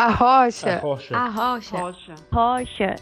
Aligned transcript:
A 0.00 0.10
rocha. 0.10 0.74
A 0.74 0.78
rocha. 0.78 1.16
A 1.16 1.28
rocha. 1.28 1.76
Rocha. 1.76 2.14
Rocha. 2.30 2.94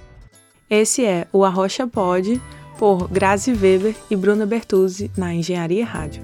Esse 0.70 1.04
é 1.04 1.28
o 1.30 1.44
Arrocha 1.44 1.86
Pod, 1.86 2.40
por 2.78 3.06
Grazi 3.08 3.52
Weber 3.52 3.94
e 4.10 4.16
Bruna 4.16 4.46
Bertuzzi, 4.46 5.10
na 5.14 5.34
Engenharia 5.34 5.84
Rádio. 5.84 6.22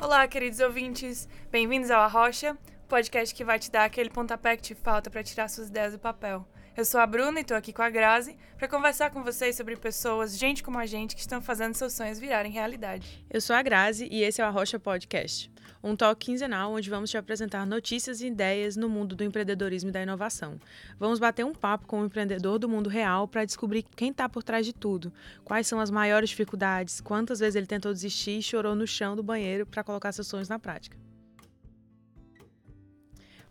Olá, 0.00 0.26
queridos 0.26 0.60
ouvintes. 0.60 1.28
Bem-vindos 1.52 1.90
ao 1.90 2.00
Arrocha, 2.00 2.56
podcast 2.88 3.34
que 3.34 3.44
vai 3.44 3.58
te 3.58 3.70
dar 3.70 3.84
aquele 3.84 4.08
pontapé 4.08 4.56
que 4.56 4.62
te 4.62 4.74
falta 4.74 5.10
para 5.10 5.22
tirar 5.22 5.50
suas 5.50 5.68
ideias 5.68 5.92
do 5.92 5.98
papel. 5.98 6.48
Eu 6.76 6.84
sou 6.84 7.00
a 7.00 7.06
Bruna 7.06 7.38
e 7.38 7.42
estou 7.42 7.56
aqui 7.56 7.72
com 7.72 7.82
a 7.82 7.88
Grazi 7.88 8.36
para 8.58 8.66
conversar 8.66 9.08
com 9.10 9.22
vocês 9.22 9.54
sobre 9.54 9.76
pessoas, 9.76 10.36
gente 10.36 10.60
como 10.60 10.76
a 10.76 10.84
gente, 10.86 11.14
que 11.14 11.20
estão 11.20 11.40
fazendo 11.40 11.72
seus 11.76 11.92
sonhos 11.92 12.18
virarem 12.18 12.50
realidade. 12.50 13.24
Eu 13.30 13.40
sou 13.40 13.54
a 13.54 13.62
Grazi 13.62 14.08
e 14.10 14.24
esse 14.24 14.40
é 14.40 14.44
o 14.44 14.48
Arrocha 14.48 14.76
Podcast, 14.76 15.52
um 15.84 15.94
talk 15.94 16.18
quinzenal 16.26 16.72
onde 16.72 16.90
vamos 16.90 17.12
te 17.12 17.16
apresentar 17.16 17.64
notícias 17.64 18.20
e 18.20 18.26
ideias 18.26 18.74
no 18.74 18.88
mundo 18.88 19.14
do 19.14 19.22
empreendedorismo 19.22 19.90
e 19.90 19.92
da 19.92 20.02
inovação. 20.02 20.58
Vamos 20.98 21.20
bater 21.20 21.44
um 21.44 21.54
papo 21.54 21.86
com 21.86 22.00
um 22.00 22.06
empreendedor 22.06 22.58
do 22.58 22.68
mundo 22.68 22.90
real 22.90 23.28
para 23.28 23.44
descobrir 23.44 23.84
quem 23.94 24.10
está 24.10 24.28
por 24.28 24.42
trás 24.42 24.66
de 24.66 24.72
tudo, 24.72 25.12
quais 25.44 25.68
são 25.68 25.78
as 25.78 25.92
maiores 25.92 26.30
dificuldades, 26.30 27.00
quantas 27.00 27.38
vezes 27.38 27.54
ele 27.54 27.68
tentou 27.68 27.92
desistir 27.92 28.38
e 28.38 28.42
chorou 28.42 28.74
no 28.74 28.84
chão 28.84 29.14
do 29.14 29.22
banheiro 29.22 29.64
para 29.64 29.84
colocar 29.84 30.10
seus 30.10 30.26
sonhos 30.26 30.48
na 30.48 30.58
prática. 30.58 31.03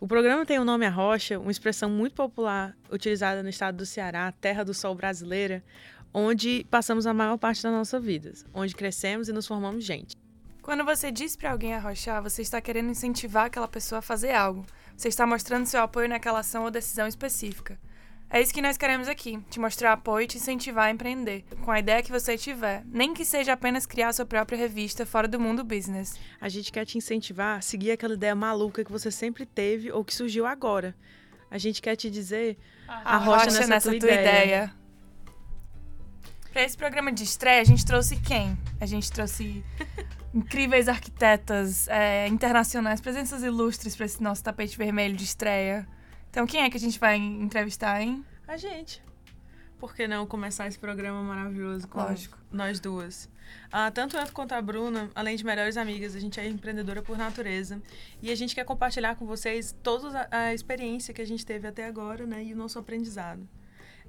O 0.04 0.06
programa 0.06 0.44
tem 0.44 0.58
o 0.58 0.66
nome 0.66 0.84
Arrocha, 0.84 1.38
uma 1.38 1.50
expressão 1.50 1.88
muito 1.88 2.14
popular 2.14 2.76
utilizada 2.92 3.42
no 3.42 3.48
estado 3.48 3.78
do 3.78 3.86
Ceará, 3.86 4.30
terra 4.32 4.62
do 4.62 4.74
sol 4.74 4.94
brasileira, 4.94 5.64
onde 6.12 6.66
passamos 6.70 7.06
a 7.06 7.14
maior 7.14 7.38
parte 7.38 7.62
das 7.62 7.72
nossas 7.72 8.04
vidas, 8.04 8.44
onde 8.52 8.74
crescemos 8.76 9.30
e 9.30 9.32
nos 9.32 9.46
formamos 9.46 9.82
gente. 9.82 10.14
Quando 10.60 10.84
você 10.84 11.10
diz 11.10 11.36
para 11.36 11.52
alguém 11.52 11.72
arrochar, 11.72 12.22
você 12.22 12.42
está 12.42 12.60
querendo 12.60 12.90
incentivar 12.90 13.46
aquela 13.46 13.66
pessoa 13.66 14.00
a 14.00 14.02
fazer 14.02 14.32
algo. 14.32 14.66
Você 14.94 15.08
está 15.08 15.26
mostrando 15.26 15.64
seu 15.64 15.80
apoio 15.80 16.06
naquela 16.06 16.40
ação 16.40 16.64
ou 16.64 16.70
decisão 16.70 17.06
específica. 17.06 17.78
É 18.34 18.40
isso 18.40 18.52
que 18.52 18.60
nós 18.60 18.76
queremos 18.76 19.06
aqui, 19.06 19.38
te 19.48 19.60
mostrar 19.60 19.92
apoio 19.92 20.24
e 20.24 20.26
te 20.26 20.38
incentivar 20.38 20.86
a 20.86 20.90
empreender, 20.90 21.44
com 21.64 21.70
a 21.70 21.78
ideia 21.78 22.02
que 22.02 22.10
você 22.10 22.36
tiver, 22.36 22.82
nem 22.84 23.14
que 23.14 23.24
seja 23.24 23.52
apenas 23.52 23.86
criar 23.86 24.12
sua 24.12 24.26
própria 24.26 24.58
revista 24.58 25.06
fora 25.06 25.28
do 25.28 25.38
mundo 25.38 25.62
business. 25.62 26.18
A 26.40 26.48
gente 26.48 26.72
quer 26.72 26.84
te 26.84 26.98
incentivar 26.98 27.58
a 27.58 27.60
seguir 27.60 27.92
aquela 27.92 28.14
ideia 28.14 28.34
maluca 28.34 28.84
que 28.84 28.90
você 28.90 29.08
sempre 29.08 29.46
teve 29.46 29.92
ou 29.92 30.04
que 30.04 30.12
surgiu 30.12 30.46
agora. 30.46 30.96
A 31.48 31.58
gente 31.58 31.80
quer 31.80 31.94
te 31.94 32.10
dizer, 32.10 32.58
arrocha 32.88 33.44
nessa, 33.44 33.66
nessa 33.68 33.90
tua, 33.90 34.00
tua 34.00 34.08
ideia. 34.08 34.44
ideia. 34.44 34.74
Para 36.52 36.64
esse 36.64 36.76
programa 36.76 37.12
de 37.12 37.22
estreia, 37.22 37.60
a 37.60 37.64
gente 37.64 37.86
trouxe 37.86 38.16
quem? 38.16 38.58
A 38.80 38.86
gente 38.86 39.12
trouxe 39.12 39.64
incríveis 40.34 40.88
arquitetas 40.88 41.86
é, 41.86 42.26
internacionais, 42.26 43.00
presenças 43.00 43.44
ilustres 43.44 43.94
para 43.94 44.06
esse 44.06 44.20
nosso 44.20 44.42
tapete 44.42 44.76
vermelho 44.76 45.14
de 45.14 45.22
estreia. 45.22 45.86
Então, 46.34 46.48
quem 46.48 46.62
é 46.62 46.68
que 46.68 46.76
a 46.76 46.80
gente 46.80 46.98
vai 46.98 47.14
entrevistar, 47.14 48.02
hein? 48.02 48.24
A 48.48 48.56
gente. 48.56 49.00
Por 49.78 49.94
que 49.94 50.08
não 50.08 50.26
começar 50.26 50.66
esse 50.66 50.76
programa 50.76 51.22
maravilhoso 51.22 51.86
com 51.86 52.00
Lógico. 52.00 52.36
nós 52.50 52.80
duas? 52.80 53.30
Ah, 53.70 53.88
tanto 53.92 54.16
eu 54.16 54.26
quanto 54.32 54.50
a 54.50 54.60
Bruna, 54.60 55.08
além 55.14 55.36
de 55.36 55.44
melhores 55.44 55.76
amigas, 55.76 56.16
a 56.16 56.18
gente 56.18 56.40
é 56.40 56.48
empreendedora 56.48 57.02
por 57.02 57.16
natureza. 57.16 57.80
E 58.20 58.32
a 58.32 58.34
gente 58.34 58.52
quer 58.52 58.64
compartilhar 58.64 59.14
com 59.14 59.24
vocês 59.24 59.76
toda 59.80 60.26
a, 60.28 60.52
experiência 60.52 61.14
que 61.14 61.22
a 61.22 61.24
gente 61.24 61.46
teve 61.46 61.68
até 61.68 61.86
agora, 61.86 62.26
né? 62.26 62.42
E 62.42 62.52
o 62.52 62.56
nosso 62.56 62.80
aprendizado. 62.80 63.48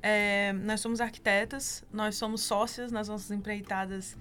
É, 0.02 0.52
nós 0.52 0.82
somos 0.82 1.02
arquitetas, 1.02 1.86
nós 1.94 2.16
somos 2.16 2.42
sócias 2.42 2.92
nas 2.92 3.08
nossas 3.08 3.30
empreitadas 3.30 4.18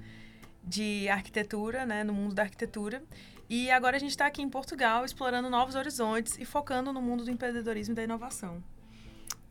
de 0.62 1.08
arquitetura, 1.08 1.86
né? 1.86 2.04
No 2.04 2.12
mundo 2.12 2.34
da 2.34 2.42
arquitetura. 2.42 3.02
E 3.48 3.70
agora 3.70 3.96
a 3.96 4.00
gente 4.00 4.10
está 4.10 4.26
aqui 4.26 4.40
em 4.40 4.48
Portugal 4.48 5.04
explorando 5.04 5.50
novos 5.50 5.74
horizontes 5.74 6.38
e 6.38 6.44
focando 6.44 6.92
no 6.92 7.02
mundo 7.02 7.24
do 7.24 7.30
empreendedorismo 7.30 7.92
e 7.92 7.96
da 7.96 8.02
inovação. 8.02 8.62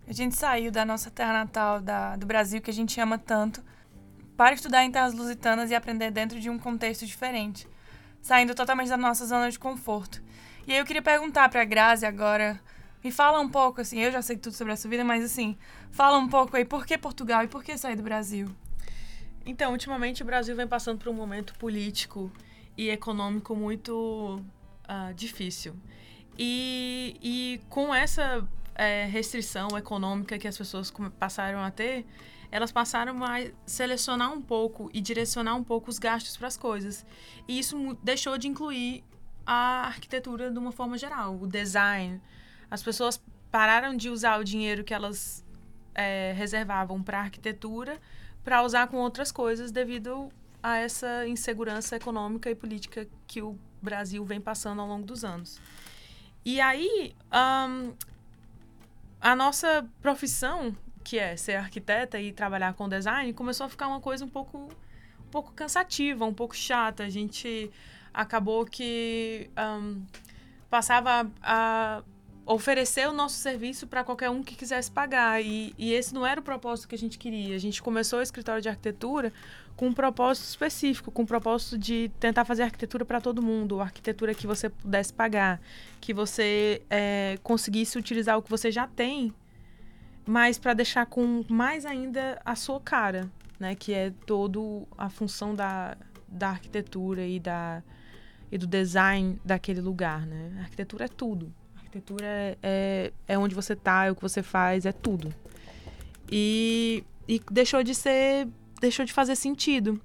A 0.07 0.11
gente 0.11 0.35
saiu 0.35 0.71
da 0.71 0.83
nossa 0.83 1.11
terra 1.11 1.33
natal, 1.33 1.79
da, 1.79 2.15
do 2.15 2.25
Brasil, 2.25 2.61
que 2.61 2.71
a 2.71 2.73
gente 2.73 2.99
ama 2.99 3.17
tanto, 3.17 3.63
para 4.35 4.55
estudar 4.55 4.83
em 4.83 4.91
terras 4.91 5.13
lusitanas 5.13 5.69
e 5.69 5.75
aprender 5.75 6.11
dentro 6.11 6.39
de 6.39 6.49
um 6.49 6.57
contexto 6.57 7.05
diferente, 7.05 7.67
saindo 8.21 8.55
totalmente 8.55 8.89
da 8.89 8.97
nossa 8.97 9.25
zona 9.25 9.49
de 9.49 9.59
conforto. 9.59 10.21
E 10.67 10.73
aí 10.73 10.79
eu 10.79 10.85
queria 10.85 11.01
perguntar 11.01 11.47
para 11.49 11.61
a 11.61 11.65
Grazi 11.65 12.05
agora, 12.05 12.59
me 13.03 13.11
fala 13.11 13.39
um 13.39 13.47
pouco, 13.47 13.79
assim, 13.79 13.99
eu 13.99 14.11
já 14.11 14.21
sei 14.21 14.37
tudo 14.37 14.53
sobre 14.53 14.73
a 14.73 14.75
sua 14.75 14.89
vida, 14.89 15.03
mas 15.03 15.23
assim, 15.23 15.57
fala 15.91 16.17
um 16.17 16.27
pouco 16.27 16.57
aí, 16.57 16.65
por 16.65 16.85
que 16.85 16.97
Portugal 16.97 17.43
e 17.43 17.47
por 17.47 17.63
que 17.63 17.77
sair 17.77 17.95
do 17.95 18.03
Brasil? 18.03 18.49
Então, 19.45 19.71
ultimamente 19.71 20.23
o 20.23 20.25
Brasil 20.25 20.55
vem 20.55 20.67
passando 20.67 20.99
por 20.99 21.09
um 21.09 21.13
momento 21.13 21.53
político 21.55 22.31
e 22.77 22.89
econômico 22.89 23.55
muito 23.55 24.41
uh, 24.83 25.13
difícil. 25.13 25.75
E, 26.37 27.17
e 27.21 27.61
com 27.69 27.93
essa 27.93 28.47
é, 28.75 29.05
restrição 29.05 29.77
econômica 29.77 30.37
que 30.37 30.47
as 30.47 30.57
pessoas 30.57 30.91
passaram 31.19 31.59
a 31.59 31.69
ter, 31.69 32.05
elas 32.51 32.71
passaram 32.71 33.23
a 33.23 33.37
selecionar 33.65 34.31
um 34.31 34.41
pouco 34.41 34.89
e 34.93 35.01
direcionar 35.01 35.55
um 35.55 35.63
pouco 35.63 35.89
os 35.89 35.99
gastos 35.99 36.37
para 36.37 36.47
as 36.47 36.57
coisas. 36.57 37.05
E 37.47 37.59
isso 37.59 37.97
deixou 38.03 38.37
de 38.37 38.47
incluir 38.47 39.03
a 39.45 39.87
arquitetura 39.87 40.51
de 40.51 40.57
uma 40.57 40.71
forma 40.71 40.97
geral, 40.97 41.35
o 41.35 41.47
design. 41.47 42.21
As 42.69 42.81
pessoas 42.81 43.21
pararam 43.51 43.95
de 43.95 44.09
usar 44.09 44.39
o 44.39 44.43
dinheiro 44.43 44.83
que 44.83 44.93
elas 44.93 45.43
é, 45.93 46.33
reservavam 46.35 47.01
para 47.03 47.19
arquitetura 47.19 47.99
para 48.43 48.61
usar 48.63 48.87
com 48.87 48.97
outras 48.97 49.31
coisas 49.31 49.71
devido 49.71 50.29
a 50.63 50.77
essa 50.77 51.27
insegurança 51.27 51.97
econômica 51.97 52.49
e 52.49 52.55
política 52.55 53.05
que 53.27 53.41
o 53.41 53.59
Brasil 53.81 54.23
vem 54.23 54.39
passando 54.39 54.81
ao 54.81 54.87
longo 54.87 55.05
dos 55.05 55.25
anos. 55.25 55.59
E 56.45 56.61
aí, 56.61 57.13
um, 57.33 57.93
a 59.19 59.35
nossa 59.35 59.85
profissão, 60.01 60.75
que 61.03 61.19
é 61.19 61.35
ser 61.35 61.55
arquiteta 61.55 62.19
e 62.19 62.31
trabalhar 62.31 62.73
com 62.73 62.87
design, 62.87 63.33
começou 63.33 63.65
a 63.65 63.69
ficar 63.69 63.87
uma 63.87 63.99
coisa 63.99 64.23
um 64.23 64.29
pouco, 64.29 64.57
um 64.57 65.29
pouco 65.29 65.51
cansativa, 65.51 66.23
um 66.23 66.33
pouco 66.33 66.55
chata. 66.55 67.03
A 67.03 67.09
gente 67.09 67.69
acabou 68.13 68.65
que 68.65 69.49
um, 69.57 70.01
passava 70.69 71.29
a 71.41 72.03
oferecer 72.45 73.07
o 73.07 73.13
nosso 73.13 73.35
serviço 73.35 73.87
para 73.87 74.03
qualquer 74.03 74.29
um 74.29 74.43
que 74.43 74.55
quisesse 74.55 74.91
pagar. 74.91 75.41
E, 75.41 75.73
e, 75.77 75.93
esse 75.93 76.13
não 76.13 76.25
era 76.25 76.39
o 76.39 76.43
propósito 76.43 76.87
que 76.87 76.95
a 76.95 76.97
gente 76.97 77.17
queria. 77.17 77.55
A 77.55 77.59
gente 77.59 77.81
começou 77.81 78.19
o 78.19 78.21
escritório 78.21 78.61
de 78.61 78.69
arquitetura 78.69 79.33
com 79.75 79.87
um 79.87 79.93
propósito 79.93 80.45
específico, 80.45 81.11
com 81.11 81.21
o 81.21 81.23
um 81.23 81.27
propósito 81.27 81.77
de 81.77 82.11
tentar 82.19 82.45
fazer 82.45 82.63
arquitetura 82.63 83.03
para 83.03 83.19
todo 83.19 83.41
mundo, 83.41 83.81
arquitetura 83.81 84.33
que 84.33 84.45
você 84.45 84.69
pudesse 84.69 85.13
pagar, 85.13 85.59
que 85.99 86.13
você 86.13 86.81
é, 86.89 87.37
conseguisse 87.43 87.97
utilizar 87.97 88.37
o 88.37 88.41
que 88.41 88.49
você 88.49 88.71
já 88.71 88.87
tem, 88.87 89.33
mas 90.25 90.57
para 90.57 90.73
deixar 90.73 91.05
com 91.05 91.43
mais 91.49 91.85
ainda 91.85 92.39
a 92.45 92.55
sua 92.55 92.79
cara, 92.79 93.29
né? 93.59 93.75
Que 93.75 93.93
é 93.93 94.11
todo 94.25 94.87
a 94.97 95.09
função 95.09 95.53
da, 95.53 95.97
da 96.27 96.49
arquitetura 96.49 97.25
e 97.25 97.39
da 97.39 97.83
e 98.51 98.57
do 98.57 98.67
design 98.67 99.41
daquele 99.43 99.81
lugar, 99.81 100.27
né? 100.27 100.53
A 100.59 100.61
arquitetura 100.61 101.05
é 101.05 101.07
tudo 101.07 101.51
arquitetura 101.93 102.25
é, 102.25 102.57
é, 102.63 103.13
é 103.27 103.37
onde 103.37 103.53
você 103.53 103.75
tá, 103.75 104.05
é 104.05 104.11
o 104.11 104.15
que 104.15 104.21
você 104.21 104.41
faz, 104.41 104.85
é 104.85 104.91
tudo. 104.91 105.33
E, 106.31 107.03
e 107.27 107.39
deixou 107.51 107.83
de 107.83 107.93
ser. 107.93 108.47
Deixou 108.83 109.05
de 109.05 109.13
fazer 109.13 109.35
sentido. 109.35 109.99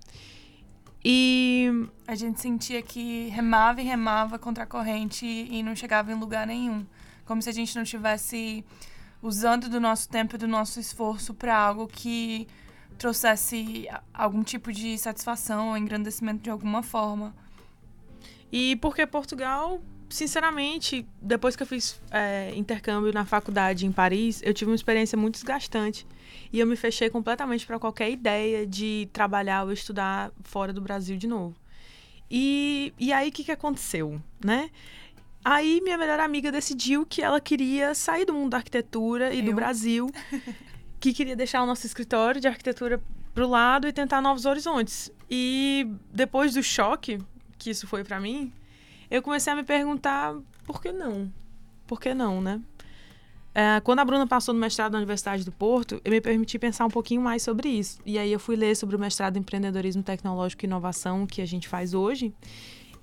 E. 1.05 1.69
A 2.07 2.15
gente 2.15 2.41
sentia 2.41 2.81
que 2.81 3.29
remava 3.29 3.83
e 3.83 3.85
remava 3.85 4.39
contra 4.39 4.65
a 4.65 4.67
corrente 4.67 5.27
e 5.27 5.63
não 5.63 5.77
chegava 5.77 6.11
em 6.11 6.15
lugar 6.15 6.47
nenhum. 6.47 6.87
Como 7.27 7.43
se 7.43 7.51
a 7.51 7.53
gente 7.53 7.75
não 7.77 7.83
estivesse 7.83 8.65
usando 9.21 9.69
do 9.69 9.79
nosso 9.79 10.09
tempo 10.09 10.37
e 10.37 10.39
do 10.39 10.49
nosso 10.49 10.81
esforço 10.81 11.35
para 11.35 11.55
algo 11.57 11.87
que 11.87 12.47
trouxesse 12.97 13.87
algum 14.15 14.43
tipo 14.43 14.73
de 14.73 14.97
satisfação 14.97 15.69
ou 15.69 15.77
engrandecimento 15.77 16.43
de 16.43 16.51
alguma 16.51 16.83
forma. 16.83 17.35
E 18.51 18.77
porque 18.77 19.07
Portugal 19.07 19.83
sinceramente, 20.09 21.07
depois 21.21 21.55
que 21.57 21.63
eu 21.63 21.67
fiz 21.67 22.01
é, 22.11 22.53
intercâmbio 22.55 23.13
na 23.13 23.25
faculdade 23.25 23.87
em 23.87 23.93
Paris, 23.93 24.41
eu 24.45 24.55
tive 24.55 24.71
uma 24.71 24.75
experiência 24.75 25.17
muito 25.17 25.35
desgastante. 25.35 26.07
E 26.53 26.59
eu 26.61 26.67
me 26.67 26.77
fechei 26.77 27.11
completamente 27.11 27.67
para 27.67 27.79
qualquer 27.79 28.11
ideia 28.11 28.67
de 28.67 29.09
trabalhar 29.13 29.65
ou 29.65 29.73
estudar 29.73 30.31
fora 30.43 30.73
do 30.73 30.81
Brasil 30.81 31.17
de 31.17 31.27
novo. 31.27 31.55
E, 32.31 32.93
e 32.99 33.13
aí, 33.13 33.29
o 33.29 33.33
que, 33.33 33.45
que 33.45 33.53
aconteceu, 33.53 34.21
né? 34.45 34.71
Aí, 35.45 35.81
minha 35.83 35.97
melhor 35.97 36.21
amiga 36.21 36.53
decidiu 36.53 37.07
que 37.07 37.23
ela 37.23 37.41
queria 37.41 37.95
sair 37.95 38.25
do 38.25 38.35
mundo 38.35 38.51
da 38.51 38.59
arquitetura 38.59 39.33
e 39.33 39.39
eu? 39.39 39.47
do 39.47 39.55
Brasil, 39.55 40.11
que 41.01 41.13
queria 41.13 41.37
deixar 41.37 41.63
o 41.63 41.67
nosso 41.67 41.87
escritório 41.87 42.41
de 42.41 42.49
arquitetura 42.49 43.01
pro 43.35 43.49
lado 43.49 43.87
e 43.87 43.93
tentar 43.93 44.21
novos 44.21 44.45
horizontes. 44.45 45.11
E 45.31 45.87
depois 46.13 46.55
do 46.55 46.63
choque 46.63 47.19
que 47.59 47.71
isso 47.71 47.87
foi 47.87 48.05
para 48.05 48.21
mim, 48.21 48.53
eu 49.11 49.23
comecei 49.23 49.53
a 49.53 49.57
me 49.57 49.65
perguntar 49.65 50.35
por 50.65 50.81
que 50.83 50.93
não? 50.93 51.33
Por 51.87 52.01
que 52.01 52.13
não, 52.15 52.41
né? 52.41 52.61
É, 53.55 53.81
quando 53.81 53.99
a 53.99 54.05
Bruna 54.05 54.27
passou 54.27 54.55
no 54.55 54.61
mestrado 54.61 54.93
na 54.93 54.99
Universidade 54.99 55.45
do 55.45 55.51
Porto, 55.51 56.01
eu 56.05 56.11
me 56.11 56.21
permiti 56.21 56.59
pensar 56.59 56.85
um 56.85 56.91
pouquinho 56.91 57.21
mais 57.21 57.43
sobre 57.43 57.69
isso. 57.69 57.99
E 58.05 58.19
aí 58.19 58.33
eu 58.33 58.39
fui 58.39 58.55
ler 58.55 58.77
sobre 58.77 58.95
o 58.95 58.99
mestrado 58.99 59.37
em 59.37 59.41
empreendedorismo 59.41 60.03
tecnológico 60.03 60.65
e 60.65 60.67
inovação 60.67 61.27
que 61.27 61.43
a 61.43 61.47
gente 61.47 61.67
faz 61.67 61.95
hoje 61.95 62.33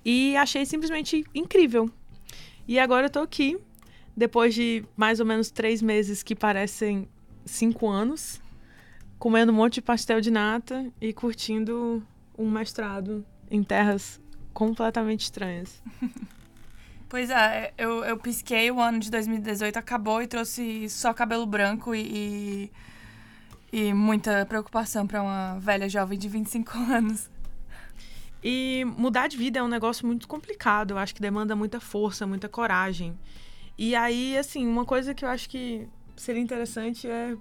e 0.04 0.36
achei 0.36 0.64
simplesmente 0.64 1.24
incrível. 1.34 1.90
E 2.66 2.78
agora 2.78 3.06
eu 3.06 3.10
tô 3.10 3.18
aqui, 3.18 3.58
depois 4.16 4.54
de 4.54 4.84
mais 4.96 5.18
ou 5.20 5.26
menos 5.26 5.50
três 5.50 5.82
meses 5.82 6.22
que 6.22 6.34
parecem 6.34 7.08
cinco 7.44 7.88
anos, 7.88 8.40
comendo 9.18 9.50
um 9.50 9.54
monte 9.54 9.74
de 9.74 9.82
pastel 9.82 10.20
de 10.20 10.30
nata 10.30 10.90
e 11.00 11.12
curtindo 11.12 12.02
um 12.38 12.48
mestrado 12.48 13.26
em 13.50 13.62
terras 13.62 14.20
completamente 14.56 15.20
estranhas. 15.20 15.82
Pois 17.08 17.30
é, 17.30 17.72
eu, 17.78 18.04
eu 18.04 18.18
pisquei, 18.18 18.68
o 18.68 18.80
ano 18.80 18.98
de 18.98 19.12
2018 19.12 19.78
acabou 19.78 20.20
e 20.20 20.26
trouxe 20.26 20.88
só 20.88 21.14
cabelo 21.14 21.46
branco 21.46 21.94
e, 21.94 22.72
e, 23.72 23.80
e 23.88 23.94
muita 23.94 24.44
preocupação 24.44 25.06
para 25.06 25.22
uma 25.22 25.56
velha 25.60 25.88
jovem 25.88 26.18
de 26.18 26.28
25 26.28 26.76
anos. 26.92 27.30
E 28.42 28.84
mudar 28.98 29.28
de 29.28 29.36
vida 29.36 29.60
é 29.60 29.62
um 29.62 29.68
negócio 29.68 30.04
muito 30.04 30.26
complicado, 30.26 30.90
eu 30.90 30.98
acho 30.98 31.14
que 31.14 31.22
demanda 31.22 31.54
muita 31.54 31.78
força, 31.78 32.26
muita 32.26 32.48
coragem. 32.48 33.16
E 33.78 33.94
aí, 33.94 34.36
assim, 34.36 34.66
uma 34.66 34.84
coisa 34.84 35.14
que 35.14 35.24
eu 35.24 35.28
acho 35.28 35.48
que 35.48 35.88
seria 36.16 36.42
interessante 36.42 37.06
é 37.06 37.36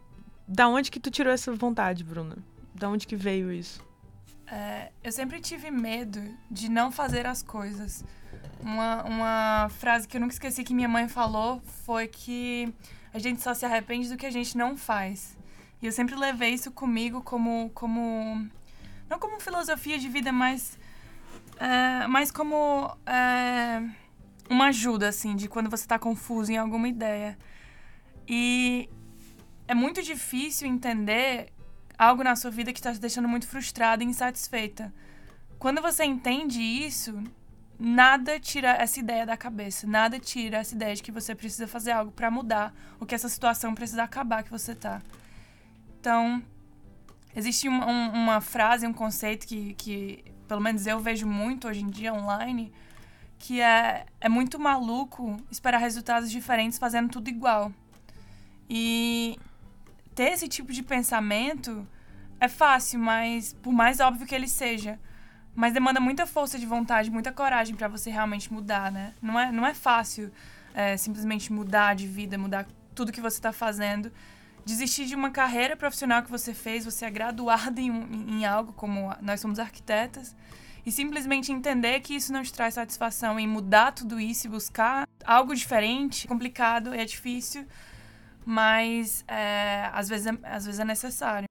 da 0.48 0.68
onde 0.68 0.92
que 0.92 1.00
tu 1.00 1.10
tirou 1.10 1.34
essa 1.34 1.52
vontade, 1.52 2.04
Bruna? 2.04 2.38
Da 2.72 2.88
onde 2.88 3.08
que 3.08 3.16
veio 3.16 3.52
isso? 3.52 3.84
É, 4.48 4.92
eu 5.04 5.12
sempre 5.12 5.40
tive 5.40 5.72
medo 5.72 6.22
de 6.50 6.70
não 6.70 6.92
fazer 6.92 7.26
as 7.26 7.42
coisas. 7.42 8.04
Uma, 8.60 9.04
uma 9.04 9.70
frase 9.70 10.08
que 10.08 10.18
eu 10.18 10.22
nunca 10.22 10.34
esqueci 10.34 10.64
que 10.64 10.74
minha 10.74 10.88
mãe 10.88 11.08
falou 11.08 11.62
foi 11.86 12.08
que 12.08 12.74
a 13.14 13.20
gente 13.20 13.42
só 13.42 13.54
se 13.54 13.66
arrepende 13.66 14.10
do 14.10 14.18
que 14.18 14.26
a 14.26 14.32
gente 14.32 14.58
não 14.58 14.78
faz. 14.78 15.38
E 15.82 15.86
eu 15.86 15.92
sempre 15.92 16.16
levei 16.16 16.54
isso 16.54 16.72
comigo 16.72 17.22
como. 17.22 17.70
como 17.74 18.48
não 19.10 19.20
como 19.20 19.40
filosofia 19.40 19.98
de 19.98 20.10
vida, 20.10 20.32
mas. 20.32 20.78
É, 21.58 22.08
mas 22.08 22.32
como. 22.32 22.96
É, 23.06 23.82
uma 24.50 24.68
ajuda, 24.68 25.10
assim, 25.10 25.36
de 25.36 25.48
quando 25.48 25.70
você 25.70 25.84
está 25.84 25.98
confuso 25.98 26.52
em 26.52 26.58
alguma 26.58 26.88
ideia. 26.88 27.38
E 28.28 28.90
é 29.68 29.74
muito 29.74 30.02
difícil 30.02 30.68
entender 30.68 31.52
algo 31.98 32.24
na 32.24 32.36
sua 32.36 32.52
vida 32.52 32.72
que 32.72 32.80
está 32.80 32.94
te 32.94 33.00
deixando 33.00 33.28
muito 33.28 33.48
frustrada 33.48 34.04
e 34.04 34.08
insatisfeita. 34.08 34.94
Quando 35.58 35.82
você 35.82 36.04
entende 36.04 36.62
isso, 36.62 37.24
nada 37.80 38.40
tira 38.40 38.70
essa 38.70 39.00
ideia 39.00 39.26
da 39.26 39.38
cabeça, 39.38 39.88
nada 39.88 40.20
tira 40.20 40.58
essa 40.58 40.76
ideia 40.76 40.96
de 40.96 41.04
que 41.04 41.12
você 41.12 41.34
precisa 41.36 41.68
fazer 41.68 41.92
algo 41.92 42.12
para 42.12 42.32
mudar, 42.32 42.74
ou 43.00 43.06
que 43.06 43.16
essa 43.16 43.30
situação 43.30 43.74
precisa 43.74 44.04
acabar 44.04 44.44
que 44.44 44.52
você 44.52 44.76
tá. 44.76 45.02
Então, 46.00 46.42
existe 47.36 47.68
uma, 47.68 48.38
um, 48.38 48.42
frase, 48.42 48.86
um 48.86 48.94
conceito 48.94 49.48
que, 49.48 49.74
que, 49.74 50.24
pelo 50.48 50.62
menos 50.62 50.86
eu 50.88 51.00
vejo 51.00 51.26
muito 51.28 51.68
hoje 51.68 51.82
em 51.82 51.90
dia 51.90 52.14
online, 52.14 52.72
que 53.40 53.62
é, 53.62 54.06
é 54.22 54.30
muito 54.30 54.60
maluco 54.60 55.38
esperar 55.52 55.80
resultados 55.80 56.32
diferentes 56.32 56.78
fazendo 56.78 57.10
tudo 57.10 57.30
igual. 57.30 57.72
E 58.70 59.38
ter 60.16 60.32
esse 60.32 60.48
tipo 60.48 60.72
de 60.72 60.82
pensamento 60.82 61.86
é 62.40 62.48
fácil, 62.48 63.00
mas 63.00 63.54
por 63.62 63.74
mais 63.74 64.00
óbvio 64.00 64.26
que 64.26 64.34
ele 64.34 64.48
seja, 64.48 64.98
mas 65.54 65.74
demanda 65.74 66.00
muita 66.00 66.26
força 66.26 66.58
de 66.58 66.66
vontade, 66.66 67.12
muita 67.12 67.32
coragem 67.32 67.76
para 67.76 67.88
você 67.88 68.10
realmente 68.10 68.52
mudar, 68.52 68.92
né? 68.92 69.14
Não 69.22 69.40
é, 69.40 69.52
não 69.52 69.66
é 69.66 69.74
fácil 69.74 70.32
é, 70.74 70.98
simplesmente 70.98 71.52
mudar 71.52 71.96
de 71.96 72.08
vida, 72.08 72.38
mudar 72.38 72.66
tudo 72.94 73.12
que 73.12 73.22
você 73.22 73.38
está 73.38 73.52
fazendo. 73.52 74.12
Desistir 74.66 75.06
de 75.06 75.16
uma 75.16 75.30
carreira 75.30 75.76
profissional 75.78 76.24
que 76.24 76.32
você 76.32 76.54
fez, 76.54 76.84
você 76.84 77.06
é 77.06 77.10
graduado 77.10 77.80
em, 77.82 77.90
em 77.90 78.46
algo, 78.46 78.74
como 78.74 79.14
nós 79.22 79.40
somos 79.40 79.60
arquitetas, 79.60 80.36
e 80.86 80.92
simplesmente 80.92 81.52
entender 81.52 82.00
que 82.02 82.16
isso 82.16 82.32
não 82.32 82.44
te 82.44 82.54
traz 82.54 82.76
satisfação 82.76 83.40
em 83.40 83.48
mudar 83.48 83.92
tudo 83.92 84.20
isso 84.20 84.48
e 84.48 84.50
buscar 84.50 85.08
algo 85.24 85.56
diferente, 85.56 86.28
complicado, 86.28 86.94
é 86.94 87.04
difícil, 87.06 87.66
mas 88.46 89.26
é, 89.28 89.90
às, 89.92 90.08
vezes 90.08 90.28
é, 90.28 90.38
às 90.44 90.66
vezes 90.66 90.80
é 90.80 90.86
necessário. 90.86 91.48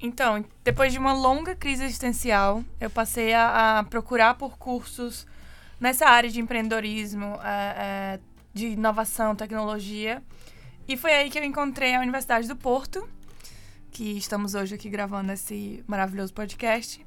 Então, 0.00 0.44
depois 0.62 0.92
de 0.92 0.98
uma 0.98 1.12
longa 1.12 1.56
crise 1.56 1.84
existencial, 1.84 2.64
eu 2.80 2.88
passei 2.88 3.34
a, 3.34 3.80
a 3.80 3.84
procurar 3.84 4.34
por 4.34 4.56
cursos 4.56 5.26
nessa 5.80 6.06
área 6.06 6.30
de 6.30 6.40
empreendedorismo, 6.40 7.36
é, 7.42 7.74
é, 7.76 8.20
de 8.54 8.68
inovação, 8.68 9.34
tecnologia. 9.34 10.22
E 10.86 10.96
foi 10.96 11.12
aí 11.12 11.28
que 11.28 11.38
eu 11.38 11.44
encontrei 11.44 11.94
a 11.94 12.00
Universidade 12.00 12.46
do 12.46 12.56
Porto, 12.56 13.08
que 13.90 14.16
estamos 14.16 14.54
hoje 14.54 14.76
aqui 14.76 14.88
gravando 14.88 15.32
esse 15.32 15.82
maravilhoso 15.86 16.32
podcast. 16.32 17.04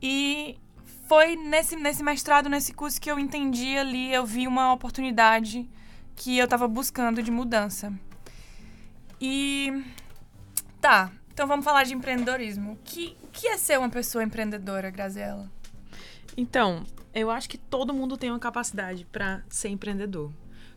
E 0.00 0.56
foi 1.06 1.36
nesse, 1.36 1.76
nesse 1.76 2.02
mestrado, 2.02 2.48
nesse 2.48 2.72
curso 2.72 3.00
que 3.00 3.10
eu 3.10 3.18
entendi 3.18 3.76
ali, 3.76 4.12
eu 4.12 4.26
vi 4.26 4.46
uma 4.46 4.72
oportunidade 4.72 5.68
que 6.16 6.36
eu 6.36 6.44
estava 6.44 6.66
buscando 6.66 7.22
de 7.22 7.30
mudança. 7.30 7.92
E 9.20 9.84
tá, 10.80 11.12
então 11.32 11.46
vamos 11.46 11.64
falar 11.64 11.84
de 11.84 11.94
empreendedorismo. 11.94 12.72
O 12.72 12.78
que, 12.84 13.16
que 13.32 13.46
é 13.48 13.56
ser 13.56 13.78
uma 13.78 13.88
pessoa 13.88 14.24
empreendedora, 14.24 14.90
Graziela? 14.90 15.50
Então, 16.36 16.84
eu 17.14 17.30
acho 17.30 17.48
que 17.48 17.56
todo 17.56 17.94
mundo 17.94 18.16
tem 18.16 18.30
uma 18.30 18.38
capacidade 18.38 19.06
para 19.06 19.42
ser 19.48 19.68
empreendedor. 19.68 20.32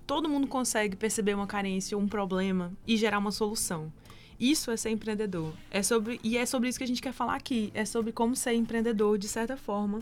Todo 0.05 0.29
mundo 0.29 0.47
consegue 0.47 0.95
perceber 0.95 1.33
uma 1.33 1.47
carência 1.47 1.97
ou 1.97 2.03
um 2.03 2.07
problema 2.07 2.71
e 2.87 2.97
gerar 2.97 3.19
uma 3.19 3.31
solução. 3.31 3.91
Isso 4.39 4.71
é 4.71 4.77
ser 4.77 4.91
empreendedor. 4.91 5.53
É 5.69 5.83
sobre, 5.83 6.19
e 6.23 6.37
é 6.37 6.45
sobre 6.45 6.69
isso 6.69 6.77
que 6.77 6.83
a 6.83 6.87
gente 6.87 7.01
quer 7.01 7.11
falar 7.11 7.35
aqui. 7.35 7.71
É 7.73 7.83
sobre 7.83 8.13
como 8.13 8.35
ser 8.35 8.53
empreendedor 8.53 9.17
de 9.17 9.27
certa 9.27 9.57
forma. 9.57 10.01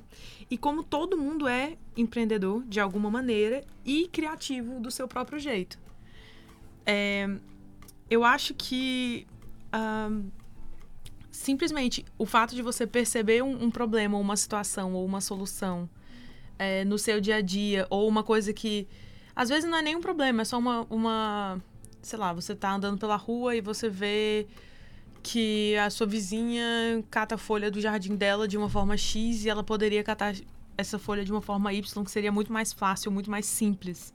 E 0.49 0.57
como 0.57 0.83
todo 0.83 1.17
mundo 1.17 1.47
é 1.47 1.75
empreendedor 1.95 2.63
de 2.65 2.79
alguma 2.79 3.09
maneira 3.09 3.63
e 3.83 4.07
criativo 4.07 4.79
do 4.79 4.91
seu 4.91 5.07
próprio 5.07 5.39
jeito. 5.39 5.79
É, 6.85 7.27
eu 8.09 8.23
acho 8.23 8.53
que 8.53 9.25
um, 9.73 10.29
simplesmente 11.31 12.05
o 12.17 12.25
fato 12.25 12.55
de 12.55 12.61
você 12.61 12.85
perceber 12.85 13.41
um, 13.41 13.65
um 13.65 13.71
problema, 13.71 14.17
ou 14.17 14.21
uma 14.21 14.37
situação, 14.37 14.93
ou 14.93 15.05
uma 15.05 15.19
solução 15.19 15.89
é, 16.59 16.85
no 16.85 16.97
seu 16.97 17.19
dia 17.19 17.37
a 17.37 17.41
dia, 17.41 17.87
ou 17.89 18.07
uma 18.07 18.23
coisa 18.23 18.53
que 18.53 18.87
às 19.35 19.49
vezes 19.49 19.69
não 19.69 19.77
é 19.77 19.81
nenhum 19.81 20.01
problema, 20.01 20.41
é 20.41 20.45
só 20.45 20.57
uma, 20.57 20.87
uma 20.89 21.61
sei 22.07 22.17
lá, 22.17 22.31
você 22.31 22.55
tá 22.55 22.73
andando 22.73 22.97
pela 22.97 23.15
rua 23.15 23.55
e 23.55 23.61
você 23.61 23.89
vê 23.89 24.47
que 25.21 25.75
a 25.75 25.89
sua 25.89 26.07
vizinha 26.07 26.63
cata 27.11 27.35
a 27.35 27.37
folha 27.37 27.69
do 27.69 27.81
jardim 27.81 28.15
dela 28.15 28.47
de 28.47 28.57
uma 28.57 28.69
forma 28.69 28.95
X 28.95 29.43
e 29.43 29.49
ela 29.49 29.63
poderia 29.63 30.03
catar 30.03 30.33
essa 30.77 30.97
folha 30.97 31.25
de 31.25 31.31
uma 31.31 31.41
forma 31.41 31.73
Y, 31.73 32.03
que 32.03 32.11
seria 32.11 32.31
muito 32.31 32.53
mais 32.53 32.71
fácil, 32.71 33.11
muito 33.11 33.29
mais 33.29 33.45
simples. 33.45 34.13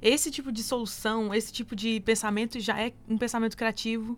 Esse 0.00 0.30
tipo 0.30 0.52
de 0.52 0.62
solução, 0.62 1.34
esse 1.34 1.52
tipo 1.52 1.74
de 1.74 2.00
pensamento 2.00 2.60
já 2.60 2.80
é 2.80 2.92
um 3.08 3.18
pensamento 3.18 3.56
criativo 3.56 4.16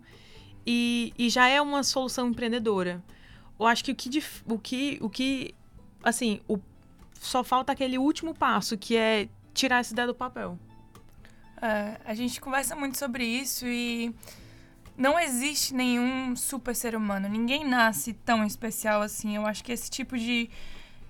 e, 0.65 1.11
e 1.17 1.29
já 1.29 1.47
é 1.47 1.59
uma 1.59 1.83
solução 1.83 2.29
empreendedora. 2.29 3.03
Eu 3.59 3.65
acho 3.65 3.83
que 3.83 3.91
o 3.91 3.95
que, 3.95 4.23
o 4.47 4.59
que, 4.59 4.97
o 5.01 5.09
que 5.09 5.55
assim, 6.03 6.41
o, 6.47 6.59
só 7.19 7.43
falta 7.43 7.71
aquele 7.71 7.97
último 7.97 8.35
passo, 8.35 8.77
que 8.77 8.95
é 8.95 9.29
tirar 9.53 9.79
essa 9.79 9.93
ideia 9.93 10.07
do 10.07 10.13
papel. 10.13 10.59
É, 11.61 11.97
a 12.05 12.13
gente 12.13 12.41
conversa 12.41 12.75
muito 12.75 12.97
sobre 12.97 13.23
isso 13.25 13.65
e 13.65 14.13
não 14.97 15.19
existe 15.19 15.73
nenhum 15.73 16.35
super 16.35 16.75
ser 16.75 16.95
humano. 16.95 17.27
Ninguém 17.27 17.65
nasce 17.65 18.13
tão 18.13 18.45
especial 18.45 19.01
assim. 19.01 19.35
Eu 19.35 19.45
acho 19.45 19.63
que 19.63 19.71
esse 19.71 19.89
tipo 19.89 20.17
de, 20.17 20.49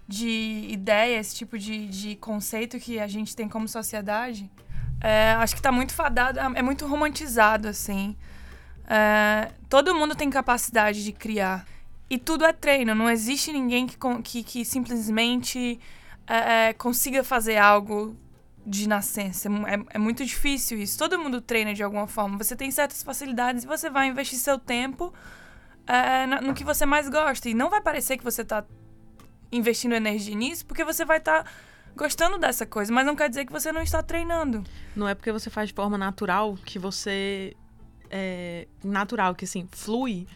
de 0.07 0.67
ideia, 0.69 1.19
esse 1.19 1.35
tipo 1.35 1.57
de, 1.57 1.87
de 1.87 2.15
conceito 2.15 2.79
que 2.79 2.99
a 2.99 3.07
gente 3.07 3.35
tem 3.35 3.47
como 3.47 3.67
sociedade, 3.67 4.49
é, 5.01 5.33
acho 5.33 5.53
que 5.53 5.59
está 5.59 5.71
muito 5.71 5.93
fadado, 5.93 6.39
é 6.39 6.61
muito 6.61 6.87
romantizado, 6.87 7.67
assim. 7.67 8.15
É, 8.87 9.51
todo 9.69 9.93
mundo 9.93 10.15
tem 10.15 10.29
capacidade 10.29 11.03
de 11.03 11.11
criar. 11.11 11.65
E 12.09 12.17
tudo 12.17 12.45
é 12.45 12.53
treino. 12.53 12.93
Não 12.95 13.09
existe 13.09 13.51
ninguém 13.51 13.87
que, 13.87 13.97
que, 14.23 14.43
que 14.43 14.65
simplesmente 14.65 15.79
é, 16.27 16.69
é 16.69 16.73
consiga 16.73 17.23
fazer 17.23 17.57
algo 17.57 18.15
de 18.65 18.87
nascença. 18.87 19.47
É, 19.49 19.95
é, 19.95 19.99
muito 19.99 20.25
difícil 20.25 20.79
isso. 20.79 20.97
Todo 20.97 21.19
mundo 21.19 21.39
treina 21.39 21.73
de 21.73 21.83
alguma 21.83 22.07
forma. 22.07 22.37
Você 22.37 22.55
tem 22.55 22.71
certas 22.71 23.03
facilidades 23.03 23.63
e 23.63 23.67
você 23.67 23.89
vai 23.89 24.07
investir 24.07 24.39
seu 24.39 24.57
tempo 24.57 25.13
é, 25.85 26.25
no 26.25 26.53
que 26.53 26.63
você 26.63 26.85
mais 26.85 27.07
gosta. 27.07 27.47
E 27.47 27.53
não 27.53 27.69
vai 27.69 27.81
parecer 27.81 28.17
que 28.17 28.23
você 28.23 28.41
está 28.41 28.65
investindo 29.51 29.93
energia 29.93 30.35
nisso, 30.35 30.65
porque 30.65 30.83
você 30.83 31.05
vai 31.05 31.17
estar 31.17 31.43
tá 31.43 31.51
gostando 31.95 32.37
dessa 32.37 32.65
coisa, 32.65 32.91
mas 32.91 33.05
não 33.05 33.15
quer 33.15 33.29
dizer 33.29 33.45
que 33.45 33.51
você 33.51 33.71
não 33.71 33.81
está 33.81 34.01
treinando. 34.01 34.63
Não 34.95 35.07
é 35.07 35.13
porque 35.13 35.31
você 35.31 35.49
faz 35.49 35.69
de 35.69 35.75
forma 35.75 35.97
natural 35.97 36.57
que 36.65 36.79
você. 36.79 37.55
É, 38.09 38.67
natural, 38.83 39.33
que 39.33 39.45
assim, 39.45 39.67
flui, 39.71 40.27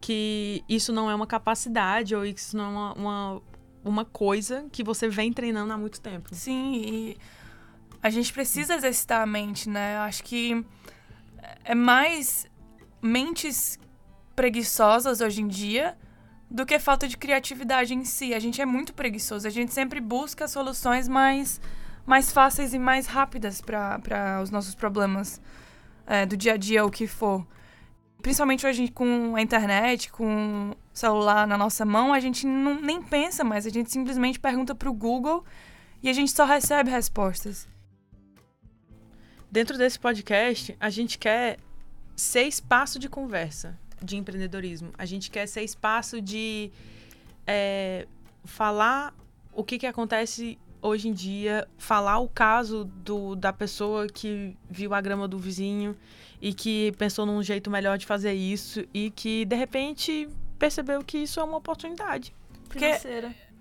que 0.00 0.64
isso 0.68 0.92
não 0.92 1.10
é 1.10 1.14
uma 1.14 1.26
capacidade 1.26 2.14
ou 2.14 2.24
isso 2.24 2.56
não 2.56 2.64
é 2.64 2.68
uma, 2.68 2.92
uma 2.94 3.42
uma 3.82 4.04
coisa 4.04 4.66
que 4.70 4.84
você 4.84 5.08
vem 5.08 5.32
treinando 5.32 5.72
há 5.72 5.78
muito 5.78 6.00
tempo. 6.00 6.28
Sim, 6.34 6.74
e 6.74 7.18
a 8.02 8.10
gente 8.10 8.32
precisa 8.32 8.74
exercitar 8.74 9.22
a 9.22 9.26
mente, 9.26 9.68
né? 9.68 9.96
Eu 9.96 10.00
acho 10.00 10.22
que 10.24 10.64
é 11.64 11.74
mais 11.74 12.46
mentes 13.02 13.78
preguiçosas 14.34 15.20
hoje 15.20 15.42
em 15.42 15.48
dia 15.48 15.96
do 16.50 16.66
que 16.66 16.78
falta 16.78 17.06
de 17.06 17.16
criatividade 17.16 17.94
em 17.94 18.04
si. 18.04 18.34
A 18.34 18.38
gente 18.38 18.60
é 18.60 18.66
muito 18.66 18.92
preguiçoso, 18.92 19.46
a 19.46 19.50
gente 19.50 19.72
sempre 19.72 20.00
busca 20.00 20.48
soluções 20.48 21.06
mais, 21.06 21.60
mais 22.06 22.32
fáceis 22.32 22.74
e 22.74 22.78
mais 22.78 23.06
rápidas 23.06 23.60
para 23.60 24.40
os 24.42 24.50
nossos 24.50 24.74
problemas 24.74 25.40
é, 26.06 26.26
do 26.26 26.36
dia 26.36 26.54
a 26.54 26.56
dia, 26.56 26.84
o 26.84 26.90
que 26.90 27.06
for. 27.06 27.46
Principalmente 28.20 28.66
hoje 28.66 28.88
com 28.88 29.34
a 29.36 29.40
internet, 29.40 30.10
com 30.10 30.70
o 30.72 30.76
celular 30.92 31.46
na 31.46 31.56
nossa 31.56 31.84
mão, 31.84 32.12
a 32.12 32.20
gente 32.20 32.46
não, 32.46 32.80
nem 32.80 33.00
pensa 33.00 33.44
mais, 33.44 33.66
a 33.66 33.70
gente 33.70 33.90
simplesmente 33.90 34.38
pergunta 34.38 34.74
para 34.74 34.90
o 34.90 34.92
Google 34.92 35.44
e 36.02 36.08
a 36.08 36.12
gente 36.12 36.30
só 36.30 36.44
recebe 36.44 36.90
respostas. 36.90 37.68
Dentro 39.50 39.76
desse 39.76 39.98
podcast, 39.98 40.76
a 40.78 40.90
gente 40.90 41.18
quer 41.18 41.58
ser 42.14 42.42
espaço 42.42 42.98
de 42.98 43.08
conversa 43.08 43.76
de 44.00 44.16
empreendedorismo. 44.16 44.92
A 44.96 45.04
gente 45.04 45.30
quer 45.30 45.46
ser 45.46 45.62
espaço 45.62 46.20
de 46.20 46.70
é, 47.46 48.06
falar 48.44 49.12
o 49.52 49.64
que, 49.64 49.78
que 49.78 49.86
acontece 49.86 50.56
hoje 50.80 51.08
em 51.08 51.12
dia, 51.12 51.66
falar 51.76 52.18
o 52.18 52.28
caso 52.28 52.84
do, 52.84 53.34
da 53.34 53.52
pessoa 53.52 54.06
que 54.06 54.56
viu 54.70 54.94
a 54.94 55.00
grama 55.00 55.26
do 55.26 55.38
vizinho 55.38 55.96
e 56.40 56.54
que 56.54 56.92
pensou 56.96 57.26
num 57.26 57.42
jeito 57.42 57.70
melhor 57.70 57.98
de 57.98 58.06
fazer 58.06 58.32
isso 58.32 58.84
e 58.94 59.10
que, 59.10 59.44
de 59.44 59.56
repente, 59.56 60.28
percebeu 60.58 61.02
que 61.04 61.18
isso 61.18 61.40
é 61.40 61.44
uma 61.44 61.58
oportunidade. 61.58 62.32
Porque 62.68 62.98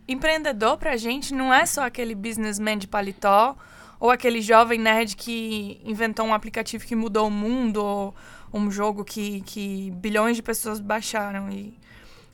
empreendedor 0.08 0.78
pra 0.78 0.96
gente 0.98 1.34
não 1.34 1.54
é 1.54 1.66
só 1.66 1.82
aquele 1.82 2.16
businessman 2.16 2.78
de 2.78 2.88
paletó 2.88 3.58
ou 4.00 4.10
aquele 4.10 4.42
jovem 4.42 4.80
nerd 4.80 5.16
que 5.16 5.82
inventou 5.84 6.26
um 6.26 6.34
aplicativo 6.34 6.86
que 6.86 6.96
mudou 6.96 7.28
o 7.28 7.32
mundo 7.32 7.84
ou 7.84 8.16
um 8.54 8.72
jogo 8.72 9.04
que, 9.04 9.42
que 9.42 9.92
bilhões 9.92 10.36
de 10.36 10.42
pessoas 10.42 10.80
baixaram. 10.80 11.50
E 11.50 11.78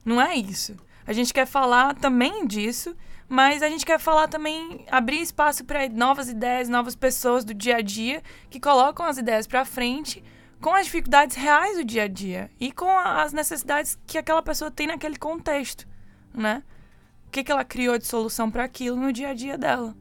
não 0.04 0.22
é 0.22 0.36
isso. 0.36 0.76
A 1.08 1.14
gente 1.14 1.34
quer 1.34 1.46
falar 1.46 1.96
também 1.96 2.46
disso, 2.46 2.96
mas 3.28 3.64
a 3.64 3.70
gente 3.70 3.86
quer 3.86 4.00
falar 4.00 4.28
também, 4.28 4.86
abrir 4.90 5.22
espaço 5.22 5.66
para 5.66 5.90
novas 5.90 6.30
ideias, 6.30 6.70
novas 6.70 6.96
pessoas 6.96 7.44
do 7.44 7.54
dia 7.54 7.78
a 7.78 7.82
dia 7.82 8.22
que 8.50 8.60
colocam 8.60 9.06
as 9.06 9.18
ideias 9.18 9.48
para 9.48 9.66
frente 9.66 10.24
com 10.62 10.74
as 10.74 10.86
dificuldades 10.86 11.36
reais 11.36 11.78
do 11.78 11.84
dia 11.84 12.04
a 12.04 12.08
dia 12.08 12.50
e 12.60 12.72
com 12.72 12.90
as 12.90 13.34
necessidades 13.34 14.00
que 14.08 14.18
aquela 14.18 14.42
pessoa 14.42 14.72
tem 14.72 14.88
naquele 14.88 15.18
contexto, 15.18 15.88
né? 16.34 16.64
O 17.28 17.32
que, 17.32 17.44
que 17.44 17.52
ela 17.52 17.66
criou 17.66 17.98
de 17.98 18.06
solução 18.08 18.50
para 18.50 18.64
aquilo 18.64 18.96
no 18.96 19.12
dia 19.12 19.30
a 19.30 19.34
dia 19.34 19.58
dela. 19.58 19.96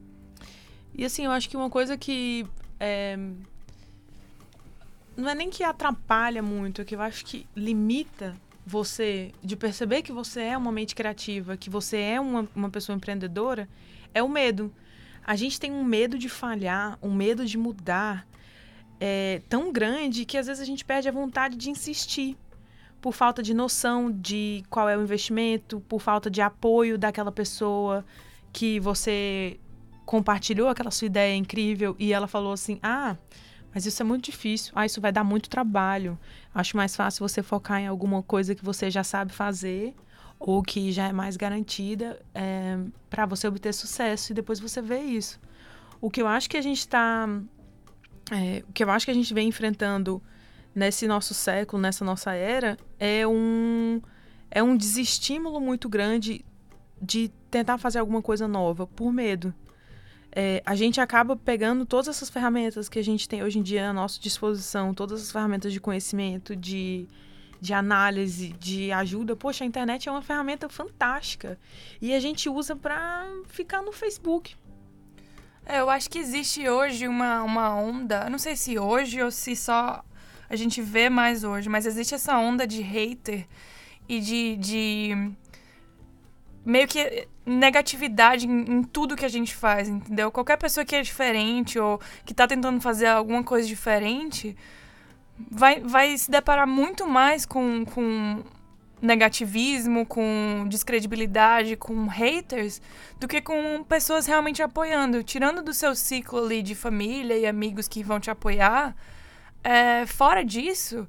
E 0.94 1.04
assim, 1.04 1.24
eu 1.24 1.30
acho 1.30 1.48
que 1.48 1.56
uma 1.56 1.68
coisa 1.68 1.96
que 1.96 2.46
é, 2.78 3.16
não 5.16 5.28
é 5.28 5.34
nem 5.34 5.50
que 5.50 5.62
atrapalha 5.62 6.42
muito, 6.42 6.82
é 6.82 6.84
que 6.84 6.94
eu 6.94 7.00
acho 7.00 7.24
que 7.24 7.46
limita 7.54 8.36
você 8.66 9.32
de 9.42 9.56
perceber 9.56 10.02
que 10.02 10.12
você 10.12 10.42
é 10.42 10.56
uma 10.56 10.72
mente 10.72 10.94
criativa, 10.94 11.56
que 11.56 11.68
você 11.68 11.98
é 11.98 12.20
uma, 12.20 12.48
uma 12.54 12.70
pessoa 12.70 12.96
empreendedora, 12.96 13.68
é 14.12 14.22
o 14.22 14.28
medo. 14.28 14.72
A 15.24 15.36
gente 15.36 15.58
tem 15.58 15.72
um 15.72 15.84
medo 15.84 16.18
de 16.18 16.28
falhar, 16.28 16.98
um 17.02 17.12
medo 17.12 17.44
de 17.44 17.58
mudar 17.58 18.26
é, 19.00 19.42
tão 19.48 19.72
grande 19.72 20.24
que 20.24 20.38
às 20.38 20.46
vezes 20.46 20.62
a 20.62 20.66
gente 20.66 20.84
perde 20.84 21.08
a 21.08 21.12
vontade 21.12 21.56
de 21.56 21.70
insistir 21.70 22.36
por 23.00 23.12
falta 23.12 23.42
de 23.42 23.52
noção 23.52 24.10
de 24.10 24.64
qual 24.70 24.88
é 24.88 24.96
o 24.96 25.02
investimento, 25.02 25.80
por 25.80 26.00
falta 26.00 26.30
de 26.30 26.40
apoio 26.40 26.96
daquela 26.96 27.30
pessoa 27.30 28.04
que 28.50 28.80
você 28.80 29.58
compartilhou 30.04 30.68
aquela 30.68 30.90
sua 30.90 31.06
ideia 31.06 31.34
incrível 31.34 31.96
e 31.98 32.12
ela 32.12 32.26
falou 32.26 32.52
assim: 32.52 32.78
"Ah, 32.82 33.16
mas 33.74 33.84
isso 33.86 34.00
é 34.00 34.04
muito 34.04 34.26
difícil. 34.26 34.72
Ah, 34.76 34.86
isso 34.86 35.00
vai 35.00 35.10
dar 35.10 35.24
muito 35.24 35.50
trabalho. 35.50 36.16
Acho 36.54 36.76
mais 36.76 36.94
fácil 36.94 37.28
você 37.28 37.42
focar 37.42 37.80
em 37.80 37.88
alguma 37.88 38.22
coisa 38.22 38.54
que 38.54 38.64
você 38.64 38.88
já 38.88 39.02
sabe 39.02 39.32
fazer 39.32 39.94
ou 40.38 40.62
que 40.62 40.92
já 40.92 41.08
é 41.08 41.12
mais 41.12 41.36
garantida 41.36 42.20
é, 42.32 42.78
para 43.10 43.26
você 43.26 43.48
obter 43.48 43.72
sucesso 43.74 44.30
e 44.30 44.34
depois 44.34 44.60
você 44.60 44.80
vê 44.80 45.00
isso. 45.00 45.40
O 46.00 46.08
que 46.08 46.22
eu 46.22 46.28
acho 46.28 46.48
que 46.48 46.56
a 46.56 46.62
gente 46.62 46.78
está, 46.78 47.28
é, 48.30 48.62
o 48.68 48.72
que 48.72 48.84
eu 48.84 48.90
acho 48.90 49.06
que 49.06 49.10
a 49.10 49.14
gente 49.14 49.34
vem 49.34 49.48
enfrentando 49.48 50.22
nesse 50.72 51.08
nosso 51.08 51.34
século, 51.34 51.82
nessa 51.82 52.04
nossa 52.04 52.32
era, 52.32 52.76
é 52.98 53.26
um 53.26 54.00
é 54.50 54.62
um 54.62 54.76
desestímulo 54.76 55.60
muito 55.60 55.88
grande 55.88 56.44
de 57.02 57.28
tentar 57.50 57.76
fazer 57.76 57.98
alguma 57.98 58.22
coisa 58.22 58.46
nova 58.46 58.86
por 58.86 59.12
medo 59.12 59.52
é, 60.36 60.60
a 60.66 60.74
gente 60.74 61.00
acaba 61.00 61.36
pegando 61.36 61.86
todas 61.86 62.08
essas 62.08 62.28
ferramentas 62.28 62.88
que 62.88 62.98
a 62.98 63.04
gente 63.04 63.28
tem 63.28 63.44
hoje 63.44 63.60
em 63.60 63.62
dia 63.62 63.88
à 63.88 63.92
nossa 63.92 64.18
disposição, 64.20 64.92
todas 64.92 65.22
as 65.22 65.30
ferramentas 65.30 65.72
de 65.72 65.80
conhecimento, 65.80 66.56
de, 66.56 67.06
de 67.60 67.72
análise, 67.72 68.48
de 68.58 68.90
ajuda. 68.90 69.36
Poxa, 69.36 69.62
a 69.62 69.66
internet 69.66 70.08
é 70.08 70.12
uma 70.12 70.22
ferramenta 70.22 70.68
fantástica. 70.68 71.56
E 72.02 72.12
a 72.12 72.18
gente 72.18 72.48
usa 72.48 72.74
para 72.74 73.24
ficar 73.46 73.80
no 73.80 73.92
Facebook. 73.92 74.56
É, 75.64 75.80
eu 75.80 75.88
acho 75.88 76.10
que 76.10 76.18
existe 76.18 76.68
hoje 76.68 77.06
uma, 77.06 77.42
uma 77.44 77.72
onda, 77.72 78.28
não 78.28 78.38
sei 78.38 78.56
se 78.56 78.76
hoje 78.76 79.22
ou 79.22 79.30
se 79.30 79.54
só 79.54 80.04
a 80.50 80.56
gente 80.56 80.82
vê 80.82 81.08
mais 81.08 81.44
hoje, 81.44 81.68
mas 81.68 81.86
existe 81.86 82.14
essa 82.14 82.36
onda 82.36 82.66
de 82.66 82.82
hater 82.82 83.46
e 84.08 84.20
de, 84.20 84.56
de 84.56 85.32
meio 86.64 86.88
que 86.88 87.28
negatividade 87.44 88.46
em, 88.46 88.60
em, 88.60 88.82
tudo 88.82 89.16
que 89.16 89.24
a 89.24 89.28
gente 89.28 89.54
faz, 89.54 89.88
entendeu? 89.88 90.30
Qualquer 90.30 90.56
pessoa 90.56 90.84
que 90.84 90.96
é 90.96 91.02
diferente 91.02 91.78
ou 91.78 92.00
que 92.24 92.32
tá 92.32 92.46
tentando 92.46 92.80
fazer 92.80 93.06
alguma 93.06 93.44
coisa 93.44 93.66
diferente 93.68 94.56
vai, 95.50 95.80
vai 95.80 96.16
se 96.16 96.30
deparar 96.30 96.66
muito 96.66 97.06
mais 97.06 97.44
com, 97.44 97.84
com 97.84 98.42
negativismo, 99.02 100.06
com 100.06 100.66
descredibilidade, 100.68 101.76
com 101.76 102.06
haters, 102.06 102.80
do 103.20 103.28
que 103.28 103.40
com 103.40 103.84
pessoas 103.84 104.26
realmente 104.26 104.62
apoiando. 104.62 105.22
Tirando 105.22 105.62
do 105.62 105.74
seu 105.74 105.94
ciclo 105.94 106.44
ali 106.44 106.62
de 106.62 106.74
família 106.74 107.36
e 107.36 107.46
amigos 107.46 107.86
que 107.86 108.02
vão 108.02 108.18
te 108.18 108.30
apoiar, 108.30 108.96
é, 109.62 110.06
fora 110.06 110.42
disso 110.44 111.06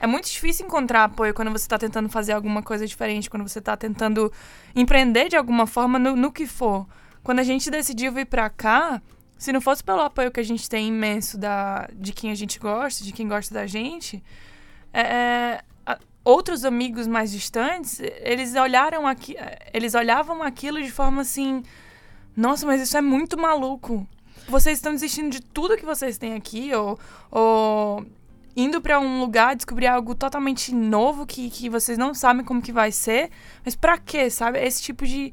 é 0.00 0.06
muito 0.06 0.30
difícil 0.30 0.66
encontrar 0.66 1.04
apoio 1.04 1.34
quando 1.34 1.50
você 1.50 1.64
está 1.64 1.78
tentando 1.78 2.08
fazer 2.08 2.32
alguma 2.32 2.62
coisa 2.62 2.86
diferente, 2.86 3.28
quando 3.28 3.46
você 3.46 3.58
está 3.58 3.76
tentando 3.76 4.32
empreender 4.74 5.28
de 5.28 5.36
alguma 5.36 5.66
forma 5.66 5.98
no, 5.98 6.14
no 6.14 6.30
que 6.32 6.46
for. 6.46 6.86
Quando 7.22 7.40
a 7.40 7.42
gente 7.42 7.70
decidiu 7.70 8.12
vir 8.12 8.26
para 8.26 8.48
cá, 8.48 9.02
se 9.36 9.52
não 9.52 9.60
fosse 9.60 9.82
pelo 9.82 10.00
apoio 10.00 10.30
que 10.30 10.40
a 10.40 10.44
gente 10.44 10.68
tem 10.68 10.88
imenso 10.88 11.36
da, 11.36 11.88
de 11.92 12.12
quem 12.12 12.30
a 12.30 12.34
gente 12.34 12.58
gosta, 12.58 13.04
de 13.04 13.12
quem 13.12 13.26
gosta 13.28 13.52
da 13.52 13.66
gente, 13.66 14.22
é, 14.92 15.00
é 15.00 15.64
a, 15.84 15.98
outros 16.24 16.64
amigos 16.64 17.06
mais 17.06 17.32
distantes, 17.32 18.00
eles 18.20 18.54
olharam 18.54 19.06
aqui, 19.06 19.36
eles 19.74 19.94
olhavam 19.94 20.42
aquilo 20.42 20.80
de 20.80 20.90
forma 20.90 21.22
assim, 21.22 21.62
nossa, 22.36 22.64
mas 22.64 22.80
isso 22.80 22.96
é 22.96 23.00
muito 23.00 23.36
maluco. 23.36 24.06
Vocês 24.48 24.78
estão 24.78 24.92
desistindo 24.92 25.30
de 25.30 25.40
tudo 25.40 25.76
que 25.76 25.84
vocês 25.84 26.16
têm 26.16 26.34
aqui, 26.34 26.72
ou, 26.72 26.98
ou 27.30 28.06
indo 28.58 28.80
para 28.80 28.98
um 28.98 29.20
lugar, 29.20 29.54
descobrir 29.54 29.86
algo 29.86 30.16
totalmente 30.16 30.74
novo 30.74 31.24
que, 31.24 31.48
que 31.48 31.70
vocês 31.70 31.96
não 31.96 32.12
sabem 32.12 32.44
como 32.44 32.60
que 32.60 32.72
vai 32.72 32.90
ser. 32.90 33.30
Mas 33.64 33.76
para 33.76 33.96
quê, 33.96 34.28
sabe? 34.28 34.58
Esse 34.58 34.82
tipo 34.82 35.06
de, 35.06 35.32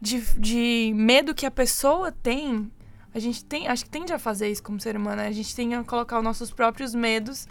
de, 0.00 0.22
de 0.40 0.90
medo 0.96 1.34
que 1.34 1.44
a 1.44 1.50
pessoa 1.50 2.10
tem, 2.10 2.72
a 3.14 3.18
gente 3.18 3.44
tem, 3.44 3.68
acho 3.68 3.84
que 3.84 3.90
tende 3.90 4.10
a 4.10 4.18
fazer 4.18 4.48
isso 4.48 4.62
como 4.62 4.80
ser 4.80 4.96
humano. 4.96 5.16
Né? 5.16 5.28
A 5.28 5.32
gente 5.32 5.54
tem 5.54 5.74
a 5.74 5.84
colocar 5.84 6.16
os 6.16 6.24
nossos 6.24 6.50
próprios 6.50 6.94
medos 6.94 7.46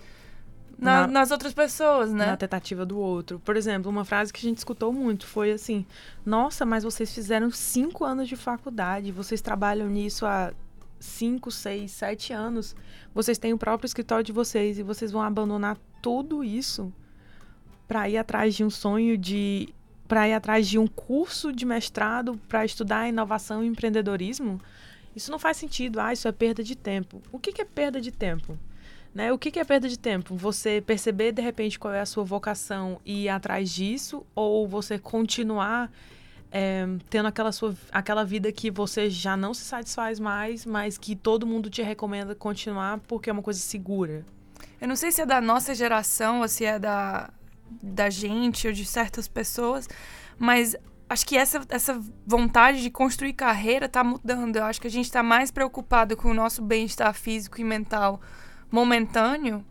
na, 0.75 1.01
na, 1.01 1.07
nas 1.07 1.29
outras 1.29 1.53
pessoas, 1.53 2.11
né? 2.11 2.25
Na 2.25 2.35
tentativa 2.35 2.83
do 2.83 2.97
outro. 2.97 3.39
Por 3.39 3.55
exemplo, 3.55 3.91
uma 3.91 4.05
frase 4.05 4.33
que 4.33 4.39
a 4.39 4.49
gente 4.49 4.57
escutou 4.57 4.91
muito 4.91 5.27
foi 5.27 5.51
assim: 5.51 5.85
Nossa, 6.25 6.65
mas 6.65 6.83
vocês 6.83 7.13
fizeram 7.13 7.51
cinco 7.51 8.03
anos 8.03 8.27
de 8.27 8.35
faculdade, 8.35 9.11
vocês 9.11 9.39
trabalham 9.39 9.87
nisso 9.87 10.25
há 10.25 10.51
5, 11.05 11.51
6, 11.51 11.91
7 11.91 12.33
anos, 12.33 12.75
vocês 13.13 13.37
têm 13.37 13.53
o 13.53 13.57
próprio 13.57 13.87
escritório 13.87 14.23
de 14.23 14.31
vocês 14.31 14.77
e 14.77 14.83
vocês 14.83 15.11
vão 15.11 15.21
abandonar 15.21 15.77
tudo 16.01 16.43
isso 16.43 16.91
para 17.87 18.09
ir 18.09 18.17
atrás 18.17 18.55
de 18.55 18.63
um 18.63 18.69
sonho 18.69 19.17
de 19.17 19.69
para 20.07 20.27
ir 20.27 20.33
atrás 20.33 20.67
de 20.67 20.77
um 20.77 20.85
curso 20.85 21.51
de 21.51 21.65
mestrado 21.65 22.39
para 22.47 22.63
estudar 22.63 23.07
inovação 23.07 23.63
e 23.63 23.67
empreendedorismo, 23.67 24.61
isso 25.15 25.31
não 25.31 25.39
faz 25.39 25.57
sentido. 25.57 25.99
Ah, 25.99 26.13
isso 26.13 26.27
é 26.27 26.31
perda 26.31 26.63
de 26.63 26.75
tempo. 26.75 27.21
O 27.31 27.39
que, 27.39 27.51
que 27.51 27.61
é 27.61 27.65
perda 27.65 27.99
de 27.99 28.11
tempo? 28.11 28.57
Né? 29.13 29.31
O 29.31 29.37
que, 29.37 29.49
que 29.49 29.59
é 29.59 29.63
perda 29.63 29.87
de 29.87 29.97
tempo? 29.97 30.35
Você 30.35 30.83
perceber 30.85 31.31
de 31.31 31.41
repente 31.41 31.79
qual 31.79 31.93
é 31.93 32.01
a 32.01 32.05
sua 32.05 32.23
vocação 32.23 32.99
e 33.05 33.23
ir 33.23 33.29
atrás 33.29 33.71
disso, 33.71 34.25
ou 34.35 34.67
você 34.67 34.99
continuar 34.99 35.89
é, 36.57 36.87
tendo 37.09 37.25
aquela, 37.25 37.51
sua, 37.51 37.75
aquela 37.91 38.23
vida 38.23 38.49
que 38.49 38.71
você 38.71 39.09
já 39.09 39.35
não 39.35 39.53
se 39.53 39.65
satisfaz 39.65 40.21
mais, 40.21 40.65
mas 40.65 40.97
que 40.97 41.13
todo 41.13 41.45
mundo 41.45 41.69
te 41.69 41.81
recomenda 41.81 42.33
continuar 42.33 42.99
porque 42.99 43.29
é 43.29 43.33
uma 43.33 43.41
coisa 43.41 43.59
segura. 43.59 44.25
Eu 44.79 44.87
não 44.87 44.95
sei 44.95 45.11
se 45.11 45.21
é 45.21 45.25
da 45.25 45.41
nossa 45.41 45.75
geração 45.75 46.39
ou 46.39 46.47
se 46.47 46.63
é 46.63 46.79
da, 46.79 47.29
da 47.83 48.09
gente 48.09 48.67
ou 48.67 48.73
de 48.73 48.85
certas 48.85 49.27
pessoas, 49.27 49.89
mas 50.39 50.77
acho 51.09 51.25
que 51.25 51.35
essa, 51.35 51.61
essa 51.67 52.01
vontade 52.25 52.81
de 52.81 52.89
construir 52.89 53.33
carreira 53.33 53.89
tá 53.89 54.01
mudando. 54.01 54.55
Eu 54.55 54.63
acho 54.63 54.79
que 54.79 54.87
a 54.87 54.91
gente 54.91 55.11
tá 55.11 55.21
mais 55.21 55.51
preocupado 55.51 56.15
com 56.15 56.29
o 56.29 56.33
nosso 56.33 56.61
bem-estar 56.61 57.13
físico 57.13 57.59
e 57.59 57.65
mental 57.65 58.21
momentâneo. 58.71 59.61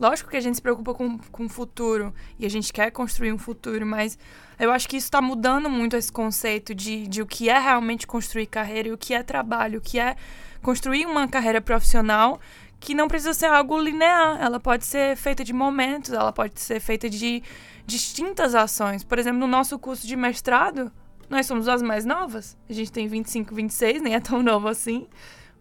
Lógico 0.00 0.30
que 0.30 0.36
a 0.36 0.40
gente 0.40 0.56
se 0.56 0.62
preocupa 0.62 0.94
com, 0.94 1.18
com 1.18 1.44
o 1.44 1.48
futuro 1.48 2.12
e 2.38 2.44
a 2.44 2.48
gente 2.48 2.72
quer 2.72 2.90
construir 2.90 3.32
um 3.32 3.38
futuro, 3.38 3.86
mas 3.86 4.18
eu 4.58 4.72
acho 4.72 4.88
que 4.88 4.96
isso 4.96 5.06
está 5.06 5.20
mudando 5.20 5.70
muito 5.70 5.96
esse 5.96 6.10
conceito 6.10 6.74
de, 6.74 7.06
de 7.06 7.22
o 7.22 7.26
que 7.26 7.48
é 7.48 7.58
realmente 7.58 8.06
construir 8.06 8.46
carreira 8.46 8.88
e 8.88 8.92
o 8.92 8.98
que 8.98 9.14
é 9.14 9.22
trabalho, 9.22 9.78
o 9.78 9.82
que 9.82 9.98
é 9.98 10.16
construir 10.60 11.06
uma 11.06 11.28
carreira 11.28 11.60
profissional 11.60 12.40
que 12.80 12.94
não 12.94 13.06
precisa 13.06 13.32
ser 13.32 13.46
algo 13.46 13.78
linear. 13.78 14.38
Ela 14.40 14.58
pode 14.58 14.84
ser 14.84 15.16
feita 15.16 15.44
de 15.44 15.52
momentos, 15.52 16.12
ela 16.12 16.32
pode 16.32 16.60
ser 16.60 16.80
feita 16.80 17.08
de 17.08 17.42
distintas 17.86 18.54
ações. 18.54 19.04
Por 19.04 19.18
exemplo, 19.18 19.38
no 19.38 19.46
nosso 19.46 19.78
curso 19.78 20.06
de 20.06 20.16
mestrado, 20.16 20.90
nós 21.30 21.46
somos 21.46 21.68
as 21.68 21.80
mais 21.80 22.04
novas. 22.04 22.56
A 22.68 22.72
gente 22.72 22.90
tem 22.90 23.06
25, 23.06 23.54
26, 23.54 24.02
nem 24.02 24.14
é 24.14 24.20
tão 24.20 24.42
novo 24.42 24.66
assim. 24.66 25.06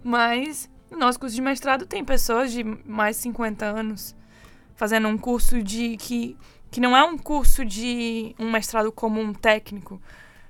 Mas 0.03 0.67
no 0.89 0.97
nosso 0.97 1.19
curso 1.19 1.35
de 1.35 1.41
mestrado 1.41 1.85
tem 1.85 2.03
pessoas 2.03 2.51
de 2.51 2.63
mais 2.63 3.17
de 3.17 3.21
50 3.23 3.65
anos 3.65 4.15
fazendo 4.81 5.07
um 5.07 5.15
curso 5.15 5.61
de 5.61 5.95
que 5.97 6.35
que 6.71 6.81
não 6.81 6.97
é 6.97 7.03
um 7.03 7.15
curso 7.15 7.63
de 7.63 8.33
um 8.39 8.49
mestrado 8.49 8.91
comum 8.91 9.31
técnico. 9.31 10.01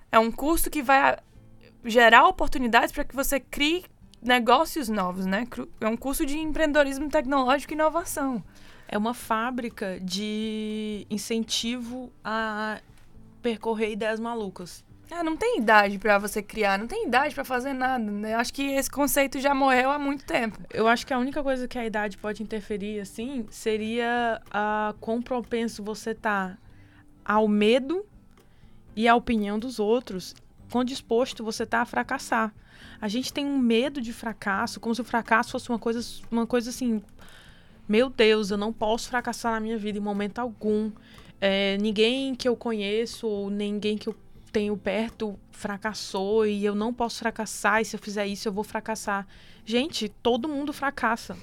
É 0.10 0.18
um 0.18 0.32
curso 0.32 0.70
que 0.70 0.82
vai 0.82 1.18
gerar 1.84 2.26
oportunidades 2.26 2.94
para 2.94 3.04
que 3.04 3.14
você 3.14 3.42
crie 3.42 3.84
negócios 4.22 4.88
novos, 4.88 5.26
né? 5.26 5.46
É 5.82 5.88
um 5.88 5.98
curso 5.98 6.26
de 6.26 6.38
empreendedorismo 6.38 7.10
tecnológico 7.10 7.74
e 7.74 7.76
inovação. 7.76 8.42
É 8.88 8.98
uma 8.98 9.14
fábrica 9.14 10.00
de 10.00 11.06
incentivo 11.10 12.10
a 12.24 12.80
percorrer 13.42 13.92
ideias 13.92 14.20
malucas. 14.20 14.82
É, 15.12 15.22
não 15.24 15.36
tem 15.36 15.58
idade 15.58 16.00
para 16.00 16.18
você 16.18 16.42
criar, 16.42 16.80
não 16.80 16.88
tem 16.88 17.06
idade 17.06 17.36
para 17.36 17.44
fazer 17.44 17.74
nada. 17.74 18.02
Né? 18.02 18.34
Acho 18.34 18.54
que 18.54 18.64
esse 18.64 18.90
conceito 18.90 19.42
já 19.42 19.54
morreu 19.54 19.92
há 19.92 20.00
muito 20.00 20.24
tempo. 20.24 20.58
Eu 20.74 20.88
acho 20.88 21.06
que 21.06 21.14
a 21.14 21.20
única 21.20 21.44
coisa 21.44 21.68
que 21.68 21.78
a 21.78 21.86
idade 21.86 22.18
pode 22.18 22.42
interferir, 22.42 23.02
assim, 23.02 23.46
seria 23.52 24.42
a 24.50 24.96
quão 25.02 25.22
propenso 25.22 25.84
você 25.84 26.16
tá 26.16 26.58
ao 27.26 27.46
medo 27.46 28.06
e 28.96 29.06
à 29.06 29.14
opinião 29.14 29.60
dos 29.60 29.80
outros, 29.80 30.34
quão 30.72 30.82
disposto 30.82 31.44
você 31.44 31.66
tá 31.66 31.82
a 31.82 31.86
fracassar. 31.86 32.54
A 33.02 33.10
gente 33.10 33.34
tem 33.34 33.46
um 33.46 33.60
medo 33.60 34.00
de 34.00 34.14
fracasso, 34.14 34.80
como 34.80 34.96
se 34.96 35.02
o 35.02 35.04
fracasso 35.04 35.52
fosse 35.52 35.68
uma 35.68 35.80
coisa, 35.80 36.00
uma 36.32 36.48
coisa 36.48 36.70
assim. 36.70 37.04
Meu 37.86 38.10
Deus, 38.10 38.50
eu 38.50 38.58
não 38.58 38.72
posso 38.72 39.10
fracassar 39.10 39.52
na 39.52 39.60
minha 39.60 39.78
vida 39.78 39.98
em 39.98 40.02
momento 40.02 40.40
algum. 40.40 40.90
É, 41.42 41.78
ninguém 41.82 42.34
que 42.34 42.48
eu 42.48 42.56
conheço 42.56 43.28
ou 43.28 43.50
ninguém 43.50 43.98
que 43.98 44.08
eu 44.08 44.16
tenho 44.52 44.76
perto 44.78 45.40
fracassou 45.52 46.46
e 46.46 46.66
eu 46.66 46.76
não 46.76 46.94
posso 46.94 47.20
fracassar, 47.20 47.82
e 47.82 47.86
se 47.86 47.96
eu 47.96 48.00
fizer 48.00 48.26
isso 48.28 48.48
eu 48.48 48.54
vou 48.54 48.64
fracassar. 48.64 49.28
Gente, 49.64 50.10
todo 50.10 50.50
mundo 50.50 50.74
fracassa. 50.74 51.38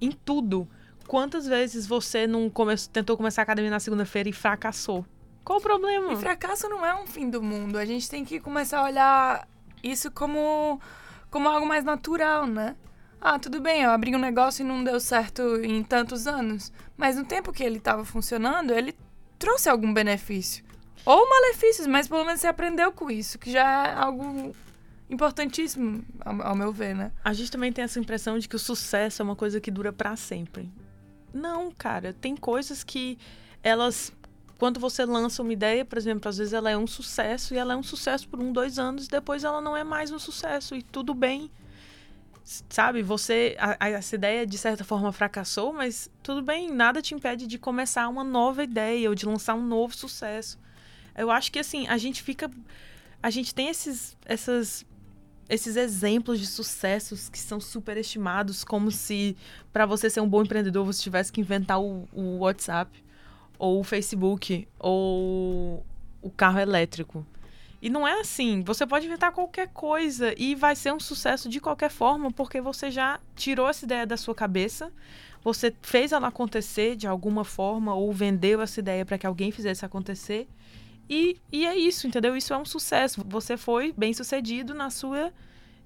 Em 0.00 0.10
tudo. 0.10 0.68
Quantas 1.06 1.46
vezes 1.46 1.86
você 1.86 2.26
não 2.26 2.50
come 2.50 2.74
tentou 2.92 3.16
começar 3.16 3.42
a 3.42 3.44
academia 3.44 3.70
na 3.70 3.80
segunda-feira 3.80 4.28
e 4.28 4.32
fracassou? 4.32 5.04
Qual 5.44 5.58
o 5.58 5.62
problema? 5.62 6.12
E 6.12 6.16
fracasso 6.16 6.68
não 6.68 6.84
é 6.84 6.94
um 6.94 7.06
fim 7.06 7.30
do 7.30 7.42
mundo. 7.42 7.78
A 7.78 7.84
gente 7.84 8.08
tem 8.08 8.24
que 8.24 8.38
começar 8.38 8.80
a 8.80 8.84
olhar 8.84 9.48
isso 9.82 10.10
como, 10.10 10.80
como 11.30 11.48
algo 11.48 11.66
mais 11.66 11.84
natural, 11.84 12.46
né? 12.46 12.76
Ah, 13.20 13.38
tudo 13.38 13.60
bem, 13.60 13.82
eu 13.82 13.90
abri 13.90 14.14
um 14.14 14.18
negócio 14.18 14.62
e 14.62 14.68
não 14.68 14.84
deu 14.84 15.00
certo 15.00 15.42
em 15.64 15.82
tantos 15.82 16.26
anos. 16.26 16.72
Mas 16.96 17.16
no 17.16 17.24
tempo 17.24 17.52
que 17.52 17.64
ele 17.64 17.78
estava 17.78 18.04
funcionando, 18.04 18.72
ele 18.72 18.94
trouxe 19.38 19.68
algum 19.68 19.92
benefício. 19.92 20.64
Ou 21.04 21.28
malefícios, 21.28 21.86
mas 21.86 22.08
pelo 22.08 22.24
menos 22.24 22.40
você 22.40 22.46
aprendeu 22.46 22.92
com 22.92 23.10
isso, 23.10 23.38
que 23.38 23.50
já 23.50 23.86
é 23.88 23.94
algo 23.94 24.54
importantíssimo, 25.08 26.04
ao, 26.24 26.54
meu 26.54 26.72
ver, 26.72 26.94
né? 26.94 27.12
A 27.24 27.32
gente 27.32 27.50
também 27.50 27.72
tem 27.72 27.84
essa 27.84 27.98
impressão 27.98 28.38
de 28.38 28.48
que 28.48 28.56
o 28.56 28.58
sucesso 28.58 29.22
é 29.22 29.24
uma 29.24 29.36
coisa 29.36 29.60
que 29.60 29.70
dura 29.70 29.92
para 29.92 30.16
sempre. 30.16 30.70
Não, 31.32 31.70
cara, 31.70 32.12
tem 32.12 32.36
coisas 32.36 32.84
que 32.84 33.18
elas 33.62 34.12
quando 34.58 34.80
você 34.80 35.04
lança 35.04 35.40
uma 35.40 35.52
ideia, 35.52 35.84
por 35.84 35.96
exemplo, 35.96 36.28
às 36.28 36.36
vezes 36.36 36.52
ela 36.52 36.68
é 36.68 36.76
um 36.76 36.86
sucesso 36.86 37.54
e 37.54 37.56
ela 37.56 37.74
é 37.74 37.76
um 37.76 37.82
sucesso 37.82 38.28
por 38.28 38.40
um, 38.40 38.52
dois 38.52 38.76
anos, 38.76 39.06
e 39.06 39.08
depois 39.08 39.44
ela 39.44 39.60
não 39.60 39.76
é 39.76 39.84
mais 39.84 40.10
um 40.10 40.18
sucesso 40.18 40.74
e 40.74 40.82
tudo 40.82 41.14
bem. 41.14 41.48
Sabe, 42.68 43.02
você. 43.02 43.56
A, 43.58 43.88
essa 43.88 44.14
ideia 44.14 44.46
de 44.46 44.58
certa 44.58 44.82
forma 44.82 45.12
fracassou, 45.12 45.72
mas 45.72 46.10
tudo 46.22 46.42
bem, 46.42 46.70
nada 46.70 47.00
te 47.00 47.14
impede 47.14 47.46
de 47.46 47.58
começar 47.58 48.08
uma 48.08 48.24
nova 48.24 48.64
ideia 48.64 49.08
ou 49.08 49.14
de 49.14 49.26
lançar 49.26 49.54
um 49.54 49.62
novo 49.62 49.94
sucesso. 49.94 50.58
Eu 51.18 51.30
acho 51.30 51.50
que 51.50 51.58
assim, 51.58 51.86
a 51.88 51.98
gente 51.98 52.22
fica. 52.22 52.50
A 53.20 53.30
gente 53.30 53.52
tem 53.52 53.68
esses, 53.68 54.16
essas, 54.24 54.86
esses 55.48 55.74
exemplos 55.76 56.38
de 56.38 56.46
sucessos 56.46 57.28
que 57.28 57.38
são 57.38 57.60
superestimados, 57.60 58.62
como 58.62 58.92
se 58.92 59.36
para 59.72 59.84
você 59.84 60.08
ser 60.08 60.20
um 60.20 60.28
bom 60.28 60.42
empreendedor 60.42 60.86
você 60.86 61.02
tivesse 61.02 61.32
que 61.32 61.40
inventar 61.40 61.80
o, 61.80 62.08
o 62.12 62.38
WhatsApp, 62.38 63.02
ou 63.58 63.80
o 63.80 63.84
Facebook, 63.84 64.68
ou 64.78 65.84
o 66.22 66.30
carro 66.30 66.60
elétrico. 66.60 67.26
E 67.80 67.88
não 67.88 68.06
é 68.06 68.20
assim. 68.20 68.62
Você 68.62 68.86
pode 68.86 69.06
inventar 69.06 69.32
qualquer 69.32 69.68
coisa 69.68 70.34
e 70.36 70.54
vai 70.54 70.74
ser 70.74 70.92
um 70.92 71.00
sucesso 71.00 71.48
de 71.48 71.60
qualquer 71.60 71.90
forma, 71.90 72.30
porque 72.30 72.60
você 72.60 72.90
já 72.90 73.20
tirou 73.36 73.68
essa 73.68 73.84
ideia 73.84 74.06
da 74.06 74.16
sua 74.16 74.34
cabeça, 74.34 74.92
você 75.42 75.72
fez 75.82 76.12
ela 76.12 76.28
acontecer 76.28 76.96
de 76.96 77.06
alguma 77.06 77.44
forma, 77.44 77.94
ou 77.94 78.12
vendeu 78.12 78.60
essa 78.60 78.80
ideia 78.80 79.06
para 79.06 79.16
que 79.16 79.26
alguém 79.26 79.52
fizesse 79.52 79.84
acontecer. 79.84 80.48
E, 81.08 81.40
e 81.50 81.66
é 81.66 81.76
isso, 81.76 82.06
entendeu? 82.06 82.36
Isso 82.36 82.52
é 82.52 82.58
um 82.58 82.64
sucesso. 82.64 83.24
Você 83.26 83.56
foi 83.56 83.94
bem 83.96 84.12
sucedido 84.12 84.74
na 84.74 84.90
sua 84.90 85.32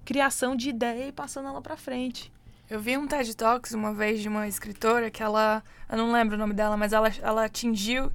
criação 0.05 0.57
de 0.57 0.71
ideia 0.71 1.09
e 1.09 1.13
passando 1.13 1.49
ela 1.49 1.63
para 1.63 1.77
frente. 1.77 2.33
Eu 2.69 2.81
vi 2.81 2.97
um 2.97 3.07
TED 3.07 3.37
Talks 3.37 3.73
uma 3.73 3.93
vez 3.93 4.21
de 4.21 4.29
uma 4.29 4.49
escritora 4.49 5.11
que 5.11 5.23
ela, 5.23 5.63
eu 5.89 5.97
não 5.97 6.11
lembro 6.11 6.37
o 6.37 6.39
nome 6.39 6.55
dela, 6.55 6.77
mas 6.77 6.93
ela, 6.93 7.13
ela 7.21 7.45
atingiu 7.45 8.11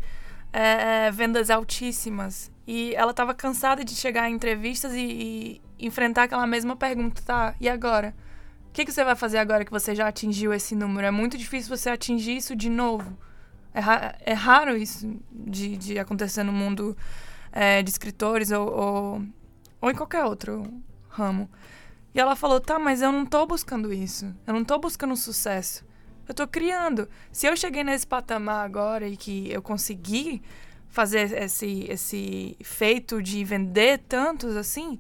é, 0.52 1.12
vendas 1.12 1.50
altíssimas. 1.50 2.52
E 2.66 2.94
ela 2.96 3.12
estava 3.12 3.34
cansada 3.34 3.86
de 3.86 3.96
chegar 3.96 4.30
em 4.30 4.34
entrevistas 4.34 4.94
e, 4.94 5.62
e, 5.80 5.86
enfrentar 5.86 6.24
aquela 6.24 6.46
mesma 6.46 6.76
pergunta, 6.76 7.22
tá? 7.22 7.56
E 7.62 7.70
agora? 7.70 8.14
O 8.70 8.72
que, 8.74 8.84
que 8.84 8.92
você 8.92 9.04
vai 9.04 9.16
fazer 9.16 9.38
agora 9.38 9.64
que 9.64 9.72
você 9.72 9.96
já 9.96 10.08
atingiu 10.08 10.54
esse 10.54 10.76
número? 10.76 11.08
É 11.08 11.12
muito 11.12 11.38
difícil 11.38 11.76
você 11.76 11.90
atingir 11.90 12.36
isso 12.38 12.56
de 12.56 12.70
novo. 12.70 13.18
É, 13.78 13.80
ra 13.80 14.16
é 14.22 14.34
raro 14.34 14.76
isso 14.76 15.08
de, 15.32 15.78
de 15.78 16.00
acontecer 16.00 16.42
no 16.42 16.52
mundo 16.52 16.98
é, 17.52 17.84
de 17.84 17.92
escritores 17.92 18.50
ou, 18.50 18.68
ou, 18.68 19.22
ou 19.80 19.92
em 19.92 19.94
qualquer 19.94 20.24
outro 20.24 20.64
ramo. 21.08 21.48
E 22.12 22.20
ela 22.20 22.36
falou: 22.36 22.60
tá, 22.60 22.80
mas 22.80 23.04
eu 23.04 23.12
não 23.12 23.24
tô 23.24 23.46
buscando 23.46 23.94
isso. 23.94 24.34
Eu 24.48 24.56
não 24.56 24.66
tô 24.66 24.80
buscando 24.80 25.16
sucesso. 25.16 25.86
Eu 26.28 26.34
tô 26.34 26.48
criando. 26.48 27.08
Se 27.32 27.46
eu 27.46 27.56
cheguei 27.56 27.84
nesse 27.84 28.08
patamar 28.08 28.66
agora 28.66 29.08
e 29.08 29.16
que 29.16 29.48
eu 29.52 29.62
consegui 29.62 30.42
fazer 30.90 31.32
esse, 31.44 31.86
esse 31.88 32.58
feito 32.64 33.22
de 33.22 33.44
vender 33.44 34.00
tantos 34.10 34.56
assim, 34.56 35.00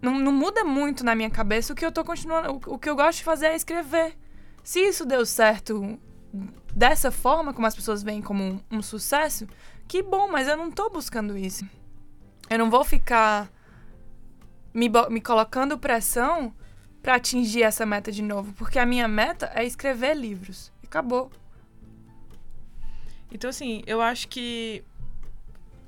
não, 0.00 0.18
não 0.18 0.32
muda 0.32 0.64
muito 0.64 1.04
na 1.04 1.14
minha 1.14 1.30
cabeça 1.30 1.72
o 1.72 1.76
que 1.76 1.86
eu 1.86 1.92
tô 1.92 2.04
continuando. 2.04 2.60
O, 2.66 2.74
o 2.74 2.78
que 2.80 2.90
eu 2.90 2.96
gosto 2.96 3.18
de 3.18 3.24
fazer 3.24 3.46
é 3.46 3.54
escrever. 3.54 4.18
Se 4.64 4.80
isso 4.80 5.06
deu 5.06 5.24
certo 5.24 6.00
dessa 6.74 7.10
forma, 7.10 7.52
como 7.52 7.66
as 7.66 7.74
pessoas 7.74 8.02
veem 8.02 8.22
como 8.22 8.42
um, 8.42 8.60
um 8.70 8.82
sucesso, 8.82 9.46
que 9.86 10.02
bom, 10.02 10.28
mas 10.28 10.48
eu 10.48 10.56
não 10.56 10.70
tô 10.70 10.88
buscando 10.90 11.36
isso. 11.36 11.66
Eu 12.48 12.58
não 12.58 12.70
vou 12.70 12.84
ficar 12.84 13.50
me, 14.72 14.90
me 15.10 15.20
colocando 15.20 15.78
pressão 15.78 16.54
para 17.02 17.16
atingir 17.16 17.62
essa 17.62 17.84
meta 17.84 18.10
de 18.10 18.22
novo, 18.22 18.52
porque 18.54 18.78
a 18.78 18.86
minha 18.86 19.08
meta 19.08 19.50
é 19.54 19.64
escrever 19.64 20.14
livros. 20.16 20.72
E 20.82 20.86
acabou. 20.86 21.30
Então, 23.30 23.50
assim, 23.50 23.82
eu 23.86 24.00
acho 24.00 24.28
que 24.28 24.84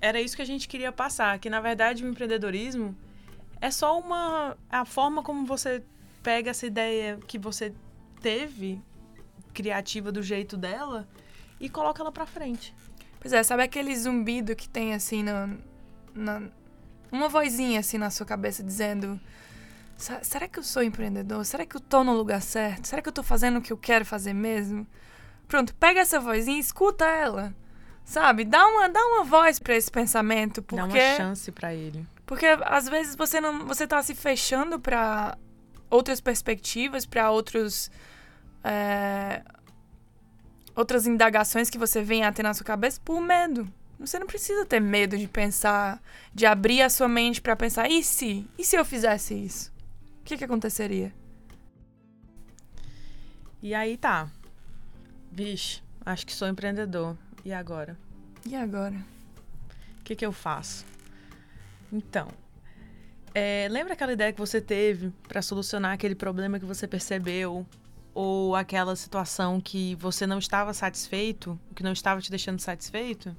era 0.00 0.20
isso 0.20 0.36
que 0.36 0.42
a 0.42 0.46
gente 0.46 0.68
queria 0.68 0.92
passar, 0.92 1.38
que 1.38 1.48
na 1.48 1.60
verdade 1.60 2.04
o 2.04 2.08
empreendedorismo 2.08 2.94
é 3.60 3.70
só 3.70 3.98
uma 3.98 4.56
a 4.68 4.84
forma 4.84 5.22
como 5.22 5.46
você 5.46 5.82
pega 6.22 6.50
essa 6.50 6.66
ideia 6.66 7.18
que 7.26 7.38
você 7.38 7.72
teve 8.20 8.82
criativa 9.54 10.12
do 10.12 10.22
jeito 10.22 10.56
dela 10.56 11.08
e 11.58 11.70
coloca 11.70 12.02
ela 12.02 12.12
para 12.12 12.26
frente. 12.26 12.74
Pois 13.20 13.32
é, 13.32 13.42
sabe 13.42 13.62
aquele 13.62 13.96
zumbido 13.96 14.54
que 14.54 14.68
tem 14.68 14.92
assim 14.92 15.22
na, 15.22 15.48
na 16.14 16.42
uma 17.10 17.28
vozinha 17.28 17.80
assim 17.80 17.96
na 17.96 18.10
sua 18.10 18.26
cabeça 18.26 18.62
dizendo: 18.62 19.18
será 19.96 20.48
que 20.48 20.58
eu 20.58 20.62
sou 20.62 20.82
empreendedor? 20.82 21.44
Será 21.46 21.64
que 21.64 21.76
eu 21.76 21.80
tô 21.80 22.04
no 22.04 22.12
lugar 22.12 22.42
certo? 22.42 22.86
Será 22.88 23.00
que 23.00 23.08
eu 23.08 23.12
tô 23.12 23.22
fazendo 23.22 23.58
o 23.58 23.62
que 23.62 23.72
eu 23.72 23.78
quero 23.78 24.04
fazer 24.04 24.34
mesmo? 24.34 24.86
Pronto, 25.48 25.74
pega 25.76 26.00
essa 26.00 26.20
vozinha 26.20 26.56
e 26.56 26.60
escuta 26.60 27.04
ela. 27.06 27.54
Sabe? 28.04 28.44
Dá 28.44 28.66
uma, 28.66 28.88
dá 28.88 29.00
uma 29.06 29.24
voz 29.24 29.58
para 29.58 29.74
esse 29.74 29.90
pensamento, 29.90 30.62
porque 30.62 30.98
Dá 30.98 31.14
uma 31.14 31.16
chance 31.16 31.50
para 31.50 31.74
ele. 31.74 32.06
Porque 32.26 32.46
às 32.46 32.88
vezes 32.88 33.16
você 33.16 33.40
não 33.40 33.66
você 33.66 33.86
tá 33.86 34.02
se 34.02 34.14
fechando 34.14 34.78
para 34.78 35.38
outras 35.88 36.20
perspectivas, 36.20 37.06
para 37.06 37.30
outros 37.30 37.90
é, 38.64 39.42
outras 40.74 41.06
indagações 41.06 41.70
que 41.70 41.78
você 41.78 42.02
vem 42.02 42.24
a 42.24 42.32
ter 42.32 42.42
na 42.42 42.54
sua 42.54 42.64
cabeça 42.64 43.00
por 43.04 43.20
medo. 43.20 43.70
você 43.98 44.18
não 44.18 44.26
precisa 44.26 44.66
ter 44.66 44.80
medo 44.80 45.16
de 45.16 45.28
pensar, 45.28 46.02
de 46.34 46.46
abrir 46.46 46.82
a 46.82 46.90
sua 46.90 47.08
mente 47.08 47.40
para 47.40 47.54
pensar, 47.54 47.88
e 47.88 48.02
se? 48.02 48.48
E 48.58 48.64
se 48.64 48.76
eu 48.76 48.84
fizesse 48.84 49.34
isso? 49.34 49.72
O 50.20 50.24
que, 50.24 50.38
que 50.38 50.44
aconteceria? 50.44 51.12
E 53.62 53.74
aí 53.74 53.96
tá. 53.96 54.28
Vixe, 55.30 55.82
acho 56.04 56.26
que 56.26 56.32
sou 56.32 56.48
empreendedor. 56.48 57.16
E 57.44 57.52
agora? 57.52 57.96
E 58.46 58.56
agora? 58.56 58.96
O 60.00 60.02
que, 60.04 60.16
que 60.16 60.24
eu 60.24 60.32
faço? 60.32 60.84
Então, 61.92 62.28
é, 63.34 63.68
lembra 63.70 63.94
aquela 63.94 64.12
ideia 64.12 64.32
que 64.32 64.38
você 64.38 64.60
teve 64.60 65.12
para 65.26 65.42
solucionar 65.42 65.92
aquele 65.92 66.14
problema 66.14 66.58
que 66.58 66.64
você 66.64 66.86
percebeu? 66.86 67.66
Ou 68.14 68.54
aquela 68.54 68.94
situação 68.94 69.60
que 69.60 69.96
você 69.96 70.26
não 70.26 70.38
estava 70.38 70.72
satisfeito, 70.72 71.58
que 71.74 71.82
não 71.82 71.92
estava 71.92 72.20
te 72.20 72.30
deixando 72.30 72.60
satisfeito? 72.60 73.36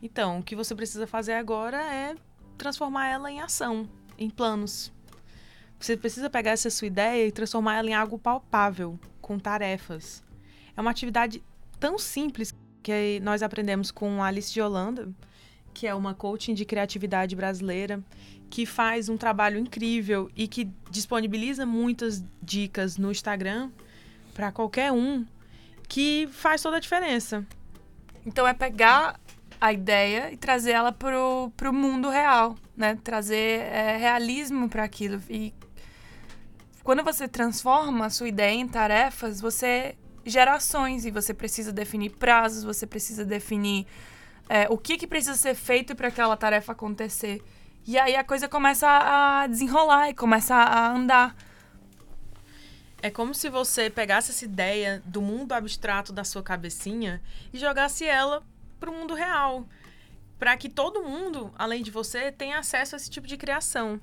Então, 0.00 0.38
o 0.38 0.42
que 0.42 0.54
você 0.54 0.74
precisa 0.74 1.06
fazer 1.06 1.34
agora 1.34 1.76
é 1.76 2.14
transformar 2.56 3.08
ela 3.08 3.30
em 3.30 3.40
ação, 3.40 3.88
em 4.16 4.30
planos. 4.30 4.92
Você 5.78 5.96
precisa 5.96 6.30
pegar 6.30 6.52
essa 6.52 6.70
sua 6.70 6.86
ideia 6.86 7.26
e 7.26 7.32
transformar 7.32 7.76
ela 7.76 7.90
em 7.90 7.94
algo 7.94 8.16
palpável, 8.16 8.98
com 9.20 9.38
tarefas. 9.38 10.22
É 10.76 10.80
uma 10.80 10.92
atividade 10.92 11.42
tão 11.80 11.98
simples 11.98 12.54
que 12.82 13.18
nós 13.20 13.42
aprendemos 13.42 13.90
com 13.90 14.22
Alice 14.22 14.52
de 14.52 14.60
Holanda, 14.60 15.12
que 15.74 15.86
é 15.86 15.94
uma 15.94 16.14
coaching 16.14 16.54
de 16.54 16.64
criatividade 16.64 17.34
brasileira, 17.34 18.02
que 18.48 18.66
faz 18.66 19.08
um 19.08 19.16
trabalho 19.16 19.58
incrível 19.58 20.30
e 20.36 20.46
que 20.46 20.70
disponibiliza 20.90 21.64
muitas 21.64 22.22
dicas 22.42 22.96
no 22.96 23.10
Instagram 23.10 23.70
para 24.34 24.52
qualquer 24.52 24.92
um, 24.92 25.26
que 25.88 26.28
faz 26.32 26.62
toda 26.62 26.76
a 26.76 26.80
diferença. 26.80 27.46
Então 28.24 28.46
é 28.46 28.54
pegar 28.54 29.20
a 29.60 29.72
ideia 29.72 30.32
e 30.32 30.36
trazer 30.36 30.72
ela 30.72 30.92
pro, 30.92 31.52
pro 31.56 31.72
mundo 31.72 32.08
real, 32.08 32.56
né? 32.76 32.98
Trazer 33.02 33.60
é, 33.60 33.96
realismo 33.96 34.68
para 34.68 34.84
aquilo. 34.84 35.22
E 35.28 35.54
quando 36.82 37.04
você 37.04 37.28
transforma 37.28 38.06
a 38.06 38.10
sua 38.10 38.28
ideia 38.28 38.54
em 38.54 38.66
tarefas, 38.66 39.40
você 39.40 39.96
gera 40.24 40.54
ações 40.54 41.04
e 41.04 41.10
você 41.10 41.32
precisa 41.32 41.72
definir 41.72 42.10
prazos, 42.10 42.64
você 42.64 42.86
precisa 42.86 43.24
definir 43.24 43.86
é, 44.48 44.66
o 44.68 44.76
que, 44.76 44.96
que 44.96 45.06
precisa 45.06 45.34
ser 45.34 45.54
feito 45.54 45.94
para 45.94 46.08
aquela 46.08 46.36
tarefa 46.36 46.72
acontecer. 46.72 47.42
E 47.86 47.98
aí 47.98 48.14
a 48.14 48.24
coisa 48.24 48.48
começa 48.48 48.86
a 48.88 49.46
desenrolar 49.46 50.10
e 50.10 50.14
começa 50.14 50.54
a 50.54 50.92
andar. 50.92 51.36
É 53.02 53.10
como 53.10 53.34
se 53.34 53.50
você 53.50 53.90
pegasse 53.90 54.30
essa 54.30 54.44
ideia 54.44 55.02
do 55.04 55.20
mundo 55.20 55.52
abstrato 55.52 56.12
da 56.12 56.22
sua 56.22 56.42
cabecinha 56.42 57.20
e 57.52 57.58
jogasse 57.58 58.04
ela 58.04 58.44
para 58.78 58.88
o 58.88 58.94
mundo 58.94 59.12
real. 59.12 59.66
Para 60.38 60.56
que 60.56 60.68
todo 60.68 61.02
mundo, 61.02 61.52
além 61.58 61.82
de 61.82 61.90
você, 61.90 62.30
tenha 62.30 62.58
acesso 62.58 62.94
a 62.94 62.96
esse 62.96 63.10
tipo 63.10 63.26
de 63.26 63.36
criação. 63.36 64.00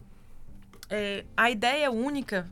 É, 0.90 1.24
a 1.36 1.50
ideia 1.50 1.90
única, 1.90 2.46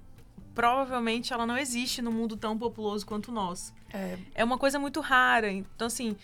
provavelmente, 0.55 1.33
ela 1.33 1.45
não 1.45 1.57
existe 1.57 2.01
no 2.01 2.11
mundo 2.11 2.37
tão 2.37 2.57
populoso 2.57 3.05
quanto 3.05 3.29
o 3.29 3.33
nosso. 3.33 3.73
É. 3.93 4.17
é 4.35 4.43
uma 4.43 4.57
coisa 4.57 4.79
muito 4.79 5.01
rara. 5.01 5.51
Então, 5.51 5.87
assim, 5.87 6.15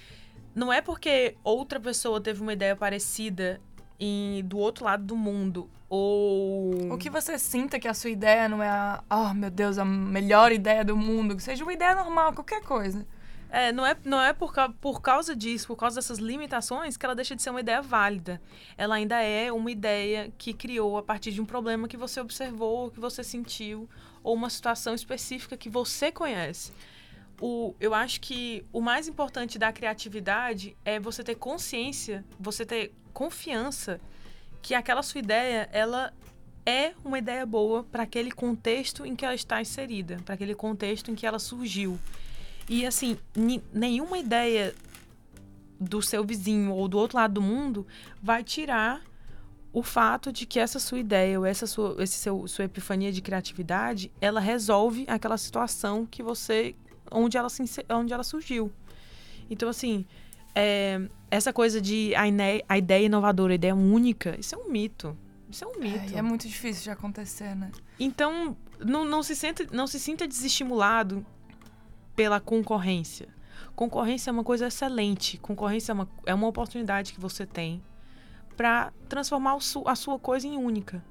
não 0.55 0.71
é 0.71 0.81
porque 0.81 1.36
outra 1.43 1.81
pessoa 1.81 2.21
teve 2.21 2.41
uma 2.41 2.53
ideia 2.53 2.77
parecida 2.77 3.59
em, 3.99 4.43
do 4.43 4.58
outro 4.58 4.86
lado 4.86 5.03
do 5.03 5.15
mundo. 5.15 5.69
Ou. 5.89 6.93
O 6.93 6.97
que 6.97 7.10
você 7.10 7.38
sinta 7.38 7.79
que 7.79 7.88
a 7.88 7.93
sua 7.93 8.10
ideia 8.10 8.49
não 8.49 8.62
é 8.62 8.69
a. 8.69 9.03
Oh, 9.10 9.34
meu 9.34 9.51
Deus, 9.51 9.77
a 9.77 9.86
melhor 9.86 10.51
ideia 10.51 10.84
do 10.84 10.97
mundo. 10.97 11.36
Que 11.36 11.43
seja 11.43 11.63
uma 11.63 11.73
ideia 11.73 11.95
normal, 11.95 12.34
qualquer 12.34 12.62
coisa. 12.63 13.06
É, 13.49 13.71
não 13.71 13.86
é, 13.86 13.95
não 14.03 14.19
é 14.19 14.34
por, 14.34 14.51
por 14.82 14.99
causa 14.99 15.36
disso, 15.36 15.67
por 15.67 15.75
causa 15.75 15.97
dessas 15.97 16.17
limitações, 16.17 16.97
que 16.97 17.06
ela 17.06 17.13
deixa 17.13 17.36
de 17.36 17.41
ser 17.43 17.51
uma 17.51 17.60
ideia 17.60 17.84
válida. 17.84 18.41
Ela 18.75 18.95
ainda 18.95 19.21
é 19.21 19.51
uma 19.51 19.69
ideia 19.69 20.34
que 20.39 20.53
criou 20.53 20.97
a 20.97 21.03
partir 21.03 21.32
de 21.32 21.39
um 21.39 21.45
problema 21.45 21.88
que 21.88 21.95
você 21.95 22.19
observou, 22.19 22.89
que 22.89 22.99
você 22.99 23.23
sentiu, 23.23 23.88
ou 24.23 24.34
uma 24.34 24.49
situação 24.49 24.95
específica 24.95 25.56
que 25.56 25.69
você 25.69 26.12
conhece 26.12 26.71
o, 27.45 27.75
eu 27.77 27.93
acho 27.93 28.21
que 28.21 28.65
o 28.71 28.79
mais 28.79 29.08
importante 29.08 29.60
da 29.60 29.71
criatividade 29.71 30.77
é 30.86 30.97
você 30.97 31.23
ter 31.23 31.36
consciência, 31.36 32.23
você 32.39 32.65
ter 32.65 32.93
confiança 33.13 33.99
que 34.62 34.73
aquela 34.73 35.04
sua 35.04 35.19
ideia, 35.19 35.69
ela 35.71 36.13
é 36.65 36.93
uma 37.04 37.17
ideia 37.17 37.45
boa 37.45 37.84
para 37.84 38.04
aquele 38.04 38.32
contexto 38.32 39.06
em 39.06 39.15
que 39.15 39.26
ela 39.26 39.36
está 39.36 39.62
inserida, 39.62 40.17
para 40.23 40.36
aquele 40.36 40.56
contexto 40.56 41.12
em 41.12 41.15
que 41.15 41.26
ela 41.26 41.39
surgiu. 41.39 41.99
E 42.69 42.86
assim, 42.86 43.17
nenhuma 43.73 44.17
ideia 44.17 44.73
do 45.80 46.02
seu 46.02 46.23
vizinho 46.23 46.71
ou 46.71 46.88
do 46.88 46.97
outro 46.97 47.17
lado 47.17 47.34
do 47.34 47.41
mundo 47.41 47.86
vai 48.21 48.43
tirar 48.43 49.02
o 49.73 49.82
fato 49.82 50.32
de 50.32 50.45
que 50.45 50.60
essa 50.60 50.80
sua 50.80 50.99
ideia 50.99 51.38
ou 51.39 51.45
essa 51.45 51.65
sua, 51.65 51.95
esse 51.99 52.15
seu, 52.15 52.47
sua 52.47 52.65
epifania 52.65 53.12
de 53.12 53.21
criatividade, 53.21 54.12
ela 54.21 54.39
resolve 54.39 55.04
aquela 55.08 55.38
situação 55.38 56.06
que 56.06 56.21
você 56.21 56.76
onde 57.12 57.38
ela, 57.38 57.49
se, 57.49 57.65
onde 57.89 58.13
ela 58.13 58.23
surgiu. 58.23 58.71
Então, 59.49 59.67
assim, 59.67 60.06
é, 60.55 61.01
essa 61.29 61.51
coisa 61.51 61.81
de 61.81 62.13
a, 62.15 62.27
ine, 62.27 62.63
a 62.67 62.77
ideia 62.77 63.05
inovadora, 63.05 63.53
a 63.53 63.55
ideia 63.55 63.75
única, 63.75 64.35
isso 64.39 64.55
é 64.55 64.57
um 64.57 64.69
mito. 64.69 65.17
Isso 65.49 65.63
é 65.63 65.67
um 65.67 65.79
mito. 65.79 66.15
É, 66.15 66.19
é 66.19 66.21
muito 66.21 66.47
difícil 66.47 66.83
de 66.83 66.89
acontecer, 66.89 67.55
né? 67.55 67.71
Então, 67.99 68.57
não, 68.79 69.05
não, 69.05 69.21
se 69.21 69.35
senta, 69.35 69.65
não 69.71 69.87
se 69.87 69.99
sinta 69.99 70.27
desestimulado 70.27 71.25
pela 72.15 72.39
concorrência. 72.39 73.27
Concorrência 73.75 74.29
é 74.29 74.33
uma 74.33 74.43
coisa 74.43 74.67
excelente. 74.67 75.37
Concorrência 75.37 75.91
é 75.91 75.93
uma, 75.93 76.09
é 76.25 76.33
uma 76.33 76.47
oportunidade 76.47 77.13
que 77.13 77.19
você 77.19 77.45
tem 77.45 77.83
para 78.55 78.93
transformar 79.09 79.59
su, 79.59 79.83
a 79.87 79.95
sua 79.95 80.19
coisa 80.19 80.47
em 80.47 80.57
única. 80.57 81.03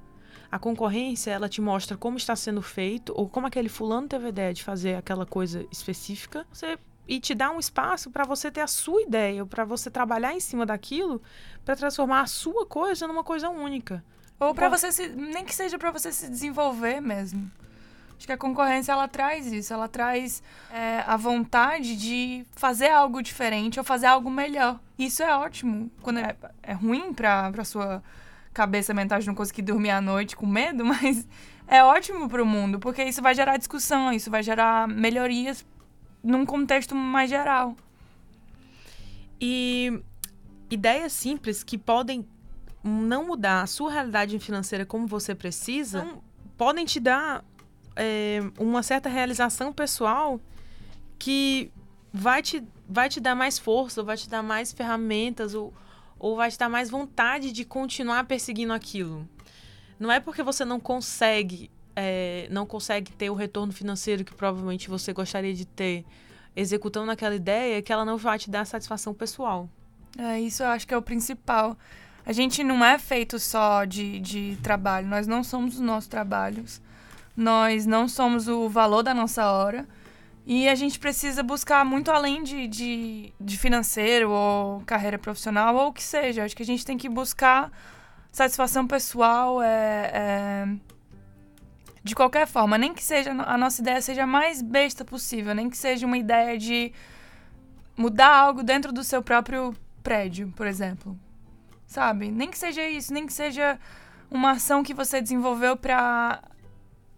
A 0.49 0.59
concorrência, 0.59 1.31
ela 1.31 1.49
te 1.49 1.59
mostra 1.61 1.97
como 1.97 2.17
está 2.17 2.35
sendo 2.35 2.61
feito, 2.61 3.13
ou 3.15 3.27
como 3.27 3.47
aquele 3.47 3.69
fulano 3.69 4.07
teve 4.07 4.27
a 4.27 4.29
ideia 4.29 4.53
de 4.53 4.63
fazer 4.63 4.95
aquela 4.95 5.25
coisa 5.25 5.65
específica, 5.71 6.45
você, 6.51 6.77
e 7.07 7.19
te 7.19 7.35
dá 7.35 7.51
um 7.51 7.59
espaço 7.59 8.09
para 8.09 8.23
você 8.23 8.49
ter 8.49 8.61
a 8.61 8.67
sua 8.67 9.01
ideia, 9.01 9.45
para 9.45 9.65
você 9.65 9.89
trabalhar 9.89 10.33
em 10.33 10.39
cima 10.39 10.65
daquilo, 10.65 11.21
para 11.65 11.75
transformar 11.75 12.21
a 12.21 12.27
sua 12.27 12.65
coisa 12.65 13.07
numa 13.07 13.23
coisa 13.23 13.49
única. 13.49 14.03
Ou 14.39 14.53
para 14.53 14.69
você 14.69 14.91
se, 14.91 15.09
nem 15.09 15.45
que 15.45 15.55
seja 15.55 15.77
para 15.77 15.91
você 15.91 16.11
se 16.11 16.29
desenvolver 16.29 17.01
mesmo. 17.01 17.51
Acho 18.17 18.27
que 18.27 18.33
a 18.33 18.37
concorrência 18.37 18.91
ela 18.91 19.07
traz 19.07 19.51
isso, 19.51 19.73
ela 19.73 19.87
traz 19.87 20.41
é, 20.71 21.03
a 21.05 21.17
vontade 21.17 21.95
de 21.95 22.45
fazer 22.51 22.89
algo 22.89 23.21
diferente 23.21 23.79
ou 23.79 23.83
fazer 23.83 24.05
algo 24.07 24.29
melhor. 24.29 24.79
Isso 24.97 25.21
é 25.21 25.35
ótimo. 25.35 25.91
Quando 26.01 26.19
é, 26.19 26.35
é 26.61 26.73
ruim 26.73 27.13
para 27.13 27.51
a 27.57 27.65
sua 27.65 28.03
cabeça 28.53 28.93
mental 28.93 29.19
de 29.19 29.27
não 29.27 29.35
conseguir 29.35 29.63
dormir 29.63 29.89
à 29.89 29.99
noite 29.99 30.35
com 30.35 30.45
medo, 30.45 30.85
mas 30.85 31.27
é 31.67 31.83
ótimo 31.83 32.29
para 32.29 32.41
o 32.41 32.45
mundo, 32.45 32.79
porque 32.79 33.03
isso 33.03 33.21
vai 33.21 33.33
gerar 33.33 33.57
discussão, 33.57 34.11
isso 34.11 34.29
vai 34.29 34.43
gerar 34.43 34.87
melhorias 34.87 35.65
num 36.23 36.45
contexto 36.45 36.95
mais 36.95 37.29
geral. 37.29 37.75
E 39.39 40.01
ideias 40.69 41.11
simples 41.13 41.63
que 41.63 41.77
podem 41.77 42.25
não 42.83 43.27
mudar 43.27 43.61
a 43.61 43.67
sua 43.67 43.91
realidade 43.91 44.37
financeira 44.39 44.85
como 44.85 45.07
você 45.07 45.35
precisa, 45.35 45.99
então, 45.99 46.23
podem 46.57 46.85
te 46.85 46.99
dar 46.99 47.43
é, 47.95 48.39
uma 48.57 48.83
certa 48.83 49.09
realização 49.09 49.71
pessoal 49.71 50.39
que 51.17 51.71
vai 52.11 52.41
te, 52.41 52.63
vai 52.87 53.09
te 53.09 53.19
dar 53.19 53.35
mais 53.35 53.57
força, 53.57 54.03
vai 54.03 54.17
te 54.17 54.29
dar 54.29 54.43
mais 54.43 54.71
ferramentas, 54.71 55.53
ou, 55.53 55.73
ou 56.19 56.35
vai 56.35 56.51
te 56.51 56.57
dar 56.57 56.69
mais 56.69 56.89
vontade 56.89 57.51
de 57.51 57.63
continuar 57.63 58.25
perseguindo 58.25 58.73
aquilo. 58.73 59.27
Não 59.99 60.11
é 60.11 60.19
porque 60.19 60.43
você 60.43 60.65
não 60.65 60.79
consegue, 60.79 61.71
é, 61.95 62.47
não 62.49 62.65
consegue 62.65 63.11
ter 63.11 63.29
o 63.29 63.33
retorno 63.33 63.71
financeiro 63.71 64.23
que 64.23 64.33
provavelmente 64.33 64.89
você 64.89 65.13
gostaria 65.13 65.53
de 65.53 65.65
ter 65.65 66.05
executando 66.55 67.11
aquela 67.11 67.35
ideia 67.35 67.81
que 67.81 67.91
ela 67.91 68.05
não 68.05 68.17
vai 68.17 68.37
te 68.37 68.49
dar 68.49 68.65
satisfação 68.65 69.13
pessoal. 69.13 69.69
É, 70.17 70.39
isso 70.39 70.63
eu 70.63 70.67
acho 70.67 70.87
que 70.87 70.93
é 70.93 70.97
o 70.97 71.01
principal. 71.01 71.77
A 72.25 72.31
gente 72.31 72.63
não 72.63 72.83
é 72.83 72.97
feito 72.97 73.39
só 73.39 73.83
de, 73.85 74.19
de 74.19 74.57
trabalho, 74.61 75.07
nós 75.07 75.27
não 75.27 75.43
somos 75.43 75.75
os 75.75 75.81
nossos 75.81 76.07
trabalhos, 76.07 76.81
nós 77.35 77.85
não 77.85 78.07
somos 78.07 78.47
o 78.47 78.69
valor 78.69 79.03
da 79.03 79.13
nossa 79.13 79.51
hora. 79.51 79.87
E 80.45 80.67
a 80.67 80.75
gente 80.75 80.99
precisa 80.99 81.41
buscar 81.41 81.85
muito 81.85 82.11
além 82.11 82.43
de, 82.43 82.67
de, 82.67 83.33
de, 83.39 83.57
financeiro 83.57 84.29
ou 84.29 84.81
carreira 84.81 85.17
profissional 85.17 85.73
ou 85.73 85.87
o 85.87 85.93
que 85.93 86.03
seja. 86.03 86.43
Acho 86.43 86.55
que 86.55 86.63
a 86.63 86.65
gente 86.65 86.85
tem 86.85 86.97
que 86.97 87.07
buscar 87.07 87.71
satisfação 88.29 88.85
pessoal 88.85 89.61
é, 89.61 90.11
é, 90.13 90.67
de 92.03 92.15
qualquer 92.15 92.47
forma. 92.47 92.77
Nem 92.77 92.93
que 92.93 93.03
seja 93.03 93.31
a 93.31 93.57
nossa 93.57 93.81
ideia 93.81 94.01
seja 94.01 94.23
a 94.23 94.27
mais 94.27 94.61
besta 94.61 95.05
possível, 95.05 95.55
nem 95.55 95.69
que 95.69 95.77
seja 95.77 96.05
uma 96.05 96.17
ideia 96.17 96.57
de 96.57 96.91
mudar 97.95 98.35
algo 98.35 98.63
dentro 98.63 98.91
do 98.91 99.03
seu 99.03 99.21
próprio 99.21 99.75
prédio, 100.01 100.51
por 100.55 100.67
exemplo. 100.67 101.17
Sabe? 101.85 102.31
Nem 102.31 102.49
que 102.49 102.57
seja 102.57 102.87
isso, 102.87 103.13
nem 103.13 103.25
que 103.25 103.33
seja 103.33 103.79
uma 104.29 104.51
ação 104.51 104.83
que 104.83 104.93
você 104.93 105.21
desenvolveu 105.21 105.77
para 105.77 106.41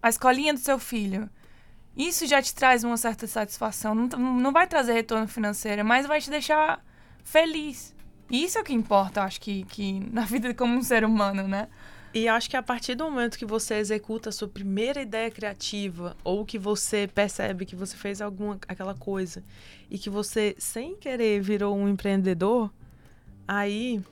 a 0.02 0.08
escolinha 0.08 0.52
do 0.52 0.60
seu 0.60 0.78
filho 0.78 1.28
isso 1.96 2.26
já 2.26 2.42
te 2.42 2.54
traz 2.54 2.84
uma 2.84 2.96
certa 2.98 3.26
satisfação. 3.26 3.94
Não, 3.94 4.06
não 4.06 4.52
vai 4.52 4.66
trazer 4.66 4.92
retorno 4.92 5.26
financeiro, 5.26 5.82
mas 5.84 6.06
vai 6.06 6.20
te 6.20 6.28
deixar 6.28 6.84
feliz. 7.24 7.94
Isso 8.30 8.58
é 8.58 8.60
o 8.60 8.64
que 8.64 8.74
importa, 8.74 9.22
acho 9.22 9.40
que, 9.40 9.64
que 9.64 10.00
na 10.12 10.22
vida 10.26 10.52
como 10.52 10.76
um 10.76 10.82
ser 10.82 11.04
humano, 11.04 11.48
né? 11.48 11.68
E 12.16 12.28
acho 12.28 12.48
que 12.48 12.56
a 12.56 12.62
partir 12.62 12.94
do 12.94 13.04
momento 13.04 13.36
que 13.36 13.44
você 13.44 13.74
executa 13.74 14.30
a 14.30 14.32
sua 14.32 14.48
primeira 14.48 15.02
ideia 15.02 15.30
criativa, 15.30 16.16
ou 16.24 16.46
que 16.46 16.58
você 16.58 17.06
percebe 17.06 17.66
que 17.66 17.76
você 17.76 17.94
fez 17.94 18.22
alguma 18.22 18.58
aquela 18.66 18.94
coisa 18.94 19.44
e 19.90 19.98
que 19.98 20.08
você, 20.08 20.56
sem 20.58 20.96
querer, 20.96 21.42
virou 21.42 21.76
um 21.76 21.86
empreendedor, 21.86 22.72
aí, 23.46 24.02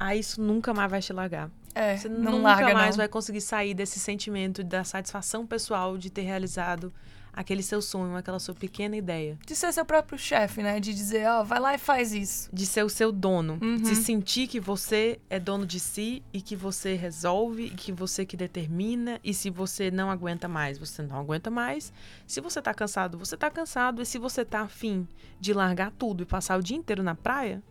aí 0.00 0.18
isso 0.18 0.40
nunca 0.40 0.72
mais 0.72 0.90
vai 0.90 1.02
te 1.02 1.12
largar. 1.12 1.50
É, 1.74 1.94
Você 1.94 2.08
não 2.08 2.38
nunca 2.38 2.42
larga, 2.54 2.72
mais 2.72 2.90
não. 2.92 3.02
vai 3.02 3.08
conseguir 3.08 3.42
sair 3.42 3.74
desse 3.74 4.00
sentimento 4.00 4.64
da 4.64 4.82
satisfação 4.82 5.46
pessoal 5.46 5.98
de 5.98 6.08
ter 6.08 6.22
realizado 6.22 6.90
aquele 7.34 7.62
seu 7.62 7.82
sonho, 7.82 8.16
aquela 8.16 8.38
sua 8.38 8.54
pequena 8.54 8.96
ideia. 8.96 9.38
De 9.46 9.54
ser 9.56 9.72
seu 9.72 9.84
próprio 9.84 10.18
chefe, 10.18 10.62
né? 10.62 10.78
De 10.80 10.94
dizer, 10.94 11.26
ó, 11.28 11.42
vai 11.42 11.58
lá 11.60 11.74
e 11.74 11.78
faz 11.78 12.12
isso. 12.12 12.48
De 12.52 12.64
ser 12.64 12.84
o 12.84 12.88
seu 12.88 13.10
dono. 13.10 13.58
Uhum. 13.60 13.76
De 13.76 13.94
sentir 13.96 14.46
que 14.46 14.60
você 14.60 15.18
é 15.28 15.38
dono 15.40 15.66
de 15.66 15.80
si 15.80 16.22
e 16.32 16.40
que 16.40 16.54
você 16.54 16.94
resolve, 16.94 17.66
e 17.66 17.70
que 17.70 17.92
você 17.92 18.24
que 18.24 18.36
determina. 18.36 19.20
E 19.24 19.34
se 19.34 19.50
você 19.50 19.90
não 19.90 20.10
aguenta 20.10 20.46
mais, 20.48 20.78
você 20.78 21.02
não 21.02 21.18
aguenta 21.18 21.50
mais. 21.50 21.92
Se 22.26 22.40
você 22.40 22.62
tá 22.62 22.72
cansado, 22.72 23.18
você 23.18 23.36
tá 23.36 23.50
cansado. 23.50 24.00
E 24.00 24.06
se 24.06 24.18
você 24.18 24.44
tá 24.44 24.60
afim 24.60 25.06
de 25.40 25.52
largar 25.52 25.90
tudo 25.92 26.22
e 26.22 26.26
passar 26.26 26.58
o 26.58 26.62
dia 26.62 26.76
inteiro 26.76 27.02
na 27.02 27.14
praia, 27.14 27.62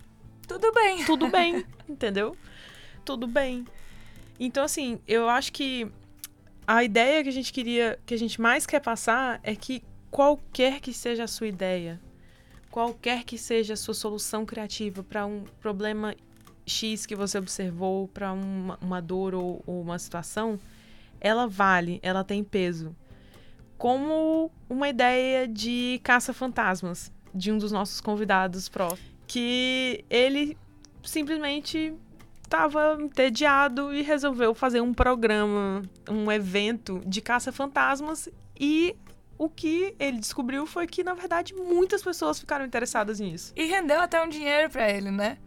Tudo 0.48 0.72
bem. 0.74 1.06
tudo 1.06 1.28
bem, 1.30 1.66
entendeu? 1.88 2.36
Tudo 3.06 3.26
bem. 3.28 3.66
Então, 4.40 4.64
assim, 4.64 5.00
eu 5.08 5.30
acho 5.30 5.54
que 5.54 5.90
a 6.66 6.84
ideia 6.84 7.24
que 7.24 7.30
a 7.30 7.34
gente 7.34 7.52
queria, 7.52 8.00
que 8.06 8.14
a 8.14 8.18
gente 8.18 8.40
mais 8.40 8.66
quer 8.66 8.80
passar 8.80 9.40
é 9.44 9.56
que 9.56 9.84
qualquer 10.10 10.80
que 10.80 10.94
seja 10.94 11.26
a 11.26 11.28
sua 11.28 11.48
ideia, 11.48 12.00
qualquer 12.72 13.24
que 13.24 13.38
seja 13.38 13.74
a 13.74 13.78
sua 13.78 13.94
solução 13.94 14.46
criativa 14.46 15.04
para 15.04 15.26
um 15.26 15.44
problema 15.60 16.16
X 16.66 17.06
que 17.06 17.16
você 17.16 17.38
observou, 17.38 18.08
para 18.08 18.32
uma, 18.32 18.78
uma 18.82 19.02
dor 19.02 19.36
ou, 19.36 19.62
ou 19.66 19.82
uma 19.82 20.00
situação, 20.00 20.58
ela 21.20 21.48
vale, 21.48 22.00
ela 22.02 22.24
tem 22.24 22.44
peso. 22.44 22.96
Como 23.78 24.50
uma 24.70 24.88
ideia 24.88 25.48
de 25.48 26.00
caça-fantasmas 26.04 27.12
de 27.34 27.52
um 27.52 27.58
dos 27.58 27.72
nossos 27.72 28.00
convidados 28.00 28.70
pró, 28.70 28.96
que 29.28 30.06
ele 30.10 30.58
simplesmente 31.04 31.94
estava 32.54 32.98
entediado 33.02 33.92
e 33.92 34.04
resolveu 34.04 34.54
fazer 34.54 34.80
um 34.80 34.94
programa, 34.94 35.82
um 36.08 36.32
evento 36.32 37.02
de 37.04 37.20
caça-fantasmas 37.20 38.30
e 38.60 38.96
o 39.40 39.50
que 39.50 39.96
ele 40.00 40.20
descobriu 40.20 40.68
foi 40.68 40.86
que, 40.86 41.04
na 41.04 41.16
verdade, 41.16 41.56
muitas 41.56 42.04
pessoas 42.04 42.40
ficaram 42.40 42.64
interessadas 42.64 43.20
nisso. 43.20 43.52
E 43.56 43.66
rendeu 43.66 44.00
até 44.00 44.24
um 44.24 44.30
dinheiro 44.30 44.70
pra 44.70 44.88
ele, 44.88 45.10
né? 45.10 45.40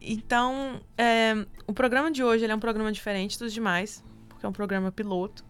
Então, 0.00 0.80
é, 0.96 1.44
o 1.66 1.72
programa 1.72 2.12
de 2.12 2.22
hoje 2.22 2.46
é 2.46 2.54
um 2.54 2.60
programa 2.60 2.92
diferente 2.92 3.36
dos 3.36 3.52
demais, 3.52 4.04
porque 4.28 4.46
é 4.46 4.48
um 4.48 4.52
programa 4.52 4.92
piloto. 4.92 5.44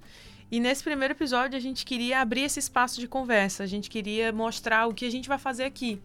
E 0.51 0.59
nesse 0.61 0.83
primeiro 0.83 1.13
episódio 1.13 1.59
a 1.59 1.61
gente 1.61 1.85
queria 1.85 2.21
abrir 2.21 2.45
esse 2.45 2.59
espaço 2.59 2.99
de 2.99 3.07
conversa, 3.07 3.63
a 3.63 3.67
gente 3.67 3.91
queria 3.91 4.33
mostrar 4.33 4.87
o 4.87 4.95
que 4.95 5.05
a 5.05 5.11
gente 5.11 5.29
vai 5.29 5.37
fazer 5.37 5.65
aqui. 5.65 6.01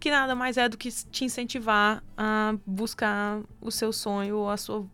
Que 0.00 0.10
nada 0.10 0.34
mais 0.34 0.56
é 0.56 0.68
do 0.68 0.78
que 0.78 0.90
te 0.90 1.24
incentivar 1.24 2.02
a 2.16 2.54
buscar 2.66 3.40
o 3.60 3.70
seu 3.70 3.92
sonho, 3.92 4.48
a 4.48 4.56
sua, 4.56 4.86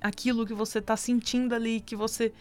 aquilo 0.00 0.44
que 0.44 0.52
você 0.52 0.80
tá 0.82 0.96
sentindo 0.96 1.54
ali, 1.54 1.80
que 1.80 1.94
você. 1.94 2.32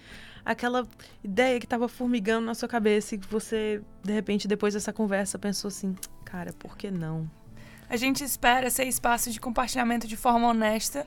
aquela 0.43 0.87
ideia 1.23 1.59
que 1.59 1.67
tava 1.67 1.87
formigando 1.87 2.47
na 2.47 2.55
sua 2.55 2.67
cabeça 2.67 3.13
e 3.13 3.19
que 3.19 3.27
você, 3.27 3.79
de 4.03 4.11
repente, 4.11 4.47
depois 4.47 4.73
dessa 4.73 4.91
conversa, 4.91 5.37
pensou 5.37 5.67
assim: 5.67 5.95
cara, 6.25 6.51
por 6.53 6.75
que 6.75 6.89
não? 6.89 7.29
A 7.87 7.95
gente 7.95 8.23
espera 8.23 8.71
ser 8.71 8.87
espaço 8.87 9.29
de 9.29 9.39
compartilhamento 9.39 10.07
de 10.07 10.17
forma 10.17 10.47
honesta, 10.47 11.05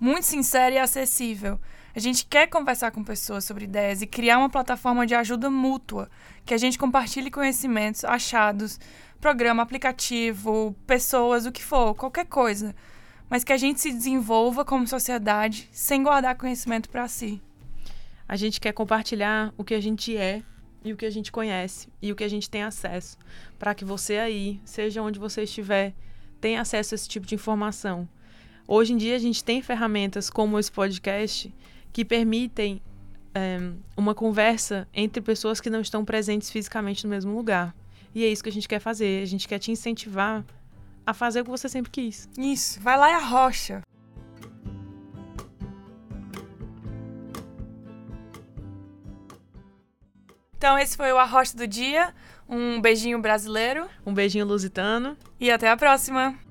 muito 0.00 0.24
sincera 0.24 0.74
e 0.74 0.78
acessível. 0.78 1.60
A 1.94 2.00
gente 2.00 2.26
quer 2.26 2.46
conversar 2.46 2.90
com 2.90 3.02
pessoas 3.02 3.44
sobre 3.44 3.64
ideias 3.64 4.02
e 4.02 4.06
criar 4.06 4.38
uma 4.38 4.50
plataforma 4.50 5.06
de 5.06 5.14
ajuda 5.14 5.50
mútua, 5.50 6.08
que 6.44 6.54
a 6.54 6.58
gente 6.58 6.78
compartilhe 6.78 7.30
conhecimentos, 7.30 8.04
achados, 8.04 8.78
programa, 9.20 9.62
aplicativo, 9.62 10.74
pessoas, 10.86 11.46
o 11.46 11.52
que 11.52 11.62
for, 11.62 11.94
qualquer 11.94 12.26
coisa. 12.26 12.74
Mas 13.28 13.44
que 13.44 13.52
a 13.52 13.56
gente 13.56 13.80
se 13.80 13.92
desenvolva 13.92 14.64
como 14.64 14.86
sociedade 14.86 15.68
sem 15.72 16.02
guardar 16.02 16.36
conhecimento 16.36 16.88
para 16.88 17.08
si. 17.08 17.42
A 18.26 18.36
gente 18.36 18.60
quer 18.60 18.72
compartilhar 18.72 19.52
o 19.56 19.64
que 19.64 19.74
a 19.74 19.80
gente 19.80 20.16
é 20.16 20.42
e 20.84 20.92
o 20.92 20.96
que 20.96 21.06
a 21.06 21.10
gente 21.10 21.32
conhece 21.32 21.88
e 22.00 22.12
o 22.12 22.16
que 22.16 22.24
a 22.24 22.28
gente 22.28 22.48
tem 22.48 22.62
acesso, 22.62 23.18
para 23.58 23.74
que 23.74 23.84
você 23.84 24.18
aí, 24.18 24.60
seja 24.64 25.02
onde 25.02 25.18
você 25.18 25.42
estiver, 25.42 25.94
tenha 26.40 26.60
acesso 26.60 26.94
a 26.94 26.96
esse 26.96 27.08
tipo 27.08 27.26
de 27.26 27.34
informação. 27.34 28.08
Hoje 28.66 28.92
em 28.92 28.96
dia 28.96 29.16
a 29.16 29.18
gente 29.18 29.42
tem 29.42 29.60
ferramentas 29.60 30.30
como 30.30 30.58
esse 30.58 30.70
podcast 30.70 31.52
que 31.92 32.04
permitem 32.04 32.80
eh, 33.34 33.72
uma 33.96 34.14
conversa 34.14 34.86
entre 34.94 35.20
pessoas 35.20 35.60
que 35.60 35.70
não 35.70 35.80
estão 35.80 36.04
presentes 36.04 36.50
fisicamente 36.50 37.04
no 37.04 37.10
mesmo 37.10 37.34
lugar. 37.34 37.74
E 38.14 38.24
é 38.24 38.28
isso 38.28 38.42
que 38.42 38.48
a 38.48 38.52
gente 38.52 38.68
quer 38.68 38.80
fazer. 38.80 39.22
A 39.22 39.26
gente 39.26 39.46
quer 39.46 39.58
te 39.58 39.70
incentivar 39.70 40.44
a 41.06 41.14
fazer 41.14 41.40
o 41.40 41.44
que 41.44 41.50
você 41.50 41.68
sempre 41.68 41.90
quis. 41.90 42.28
Isso, 42.36 42.80
vai 42.80 42.96
lá 42.98 43.10
e 43.10 43.14
arrocha. 43.14 43.82
Então, 50.56 50.76
esse 50.76 50.96
foi 50.96 51.12
o 51.12 51.18
Arrocha 51.18 51.56
do 51.56 51.66
Dia. 51.66 52.12
Um 52.48 52.80
beijinho 52.80 53.20
brasileiro 53.20 53.86
Um 54.04 54.12
beijinho 54.12 54.46
lusitano. 54.46 55.16
e 55.38 55.50
até 55.50 55.70
a 55.70 55.76
próxima! 55.76 56.47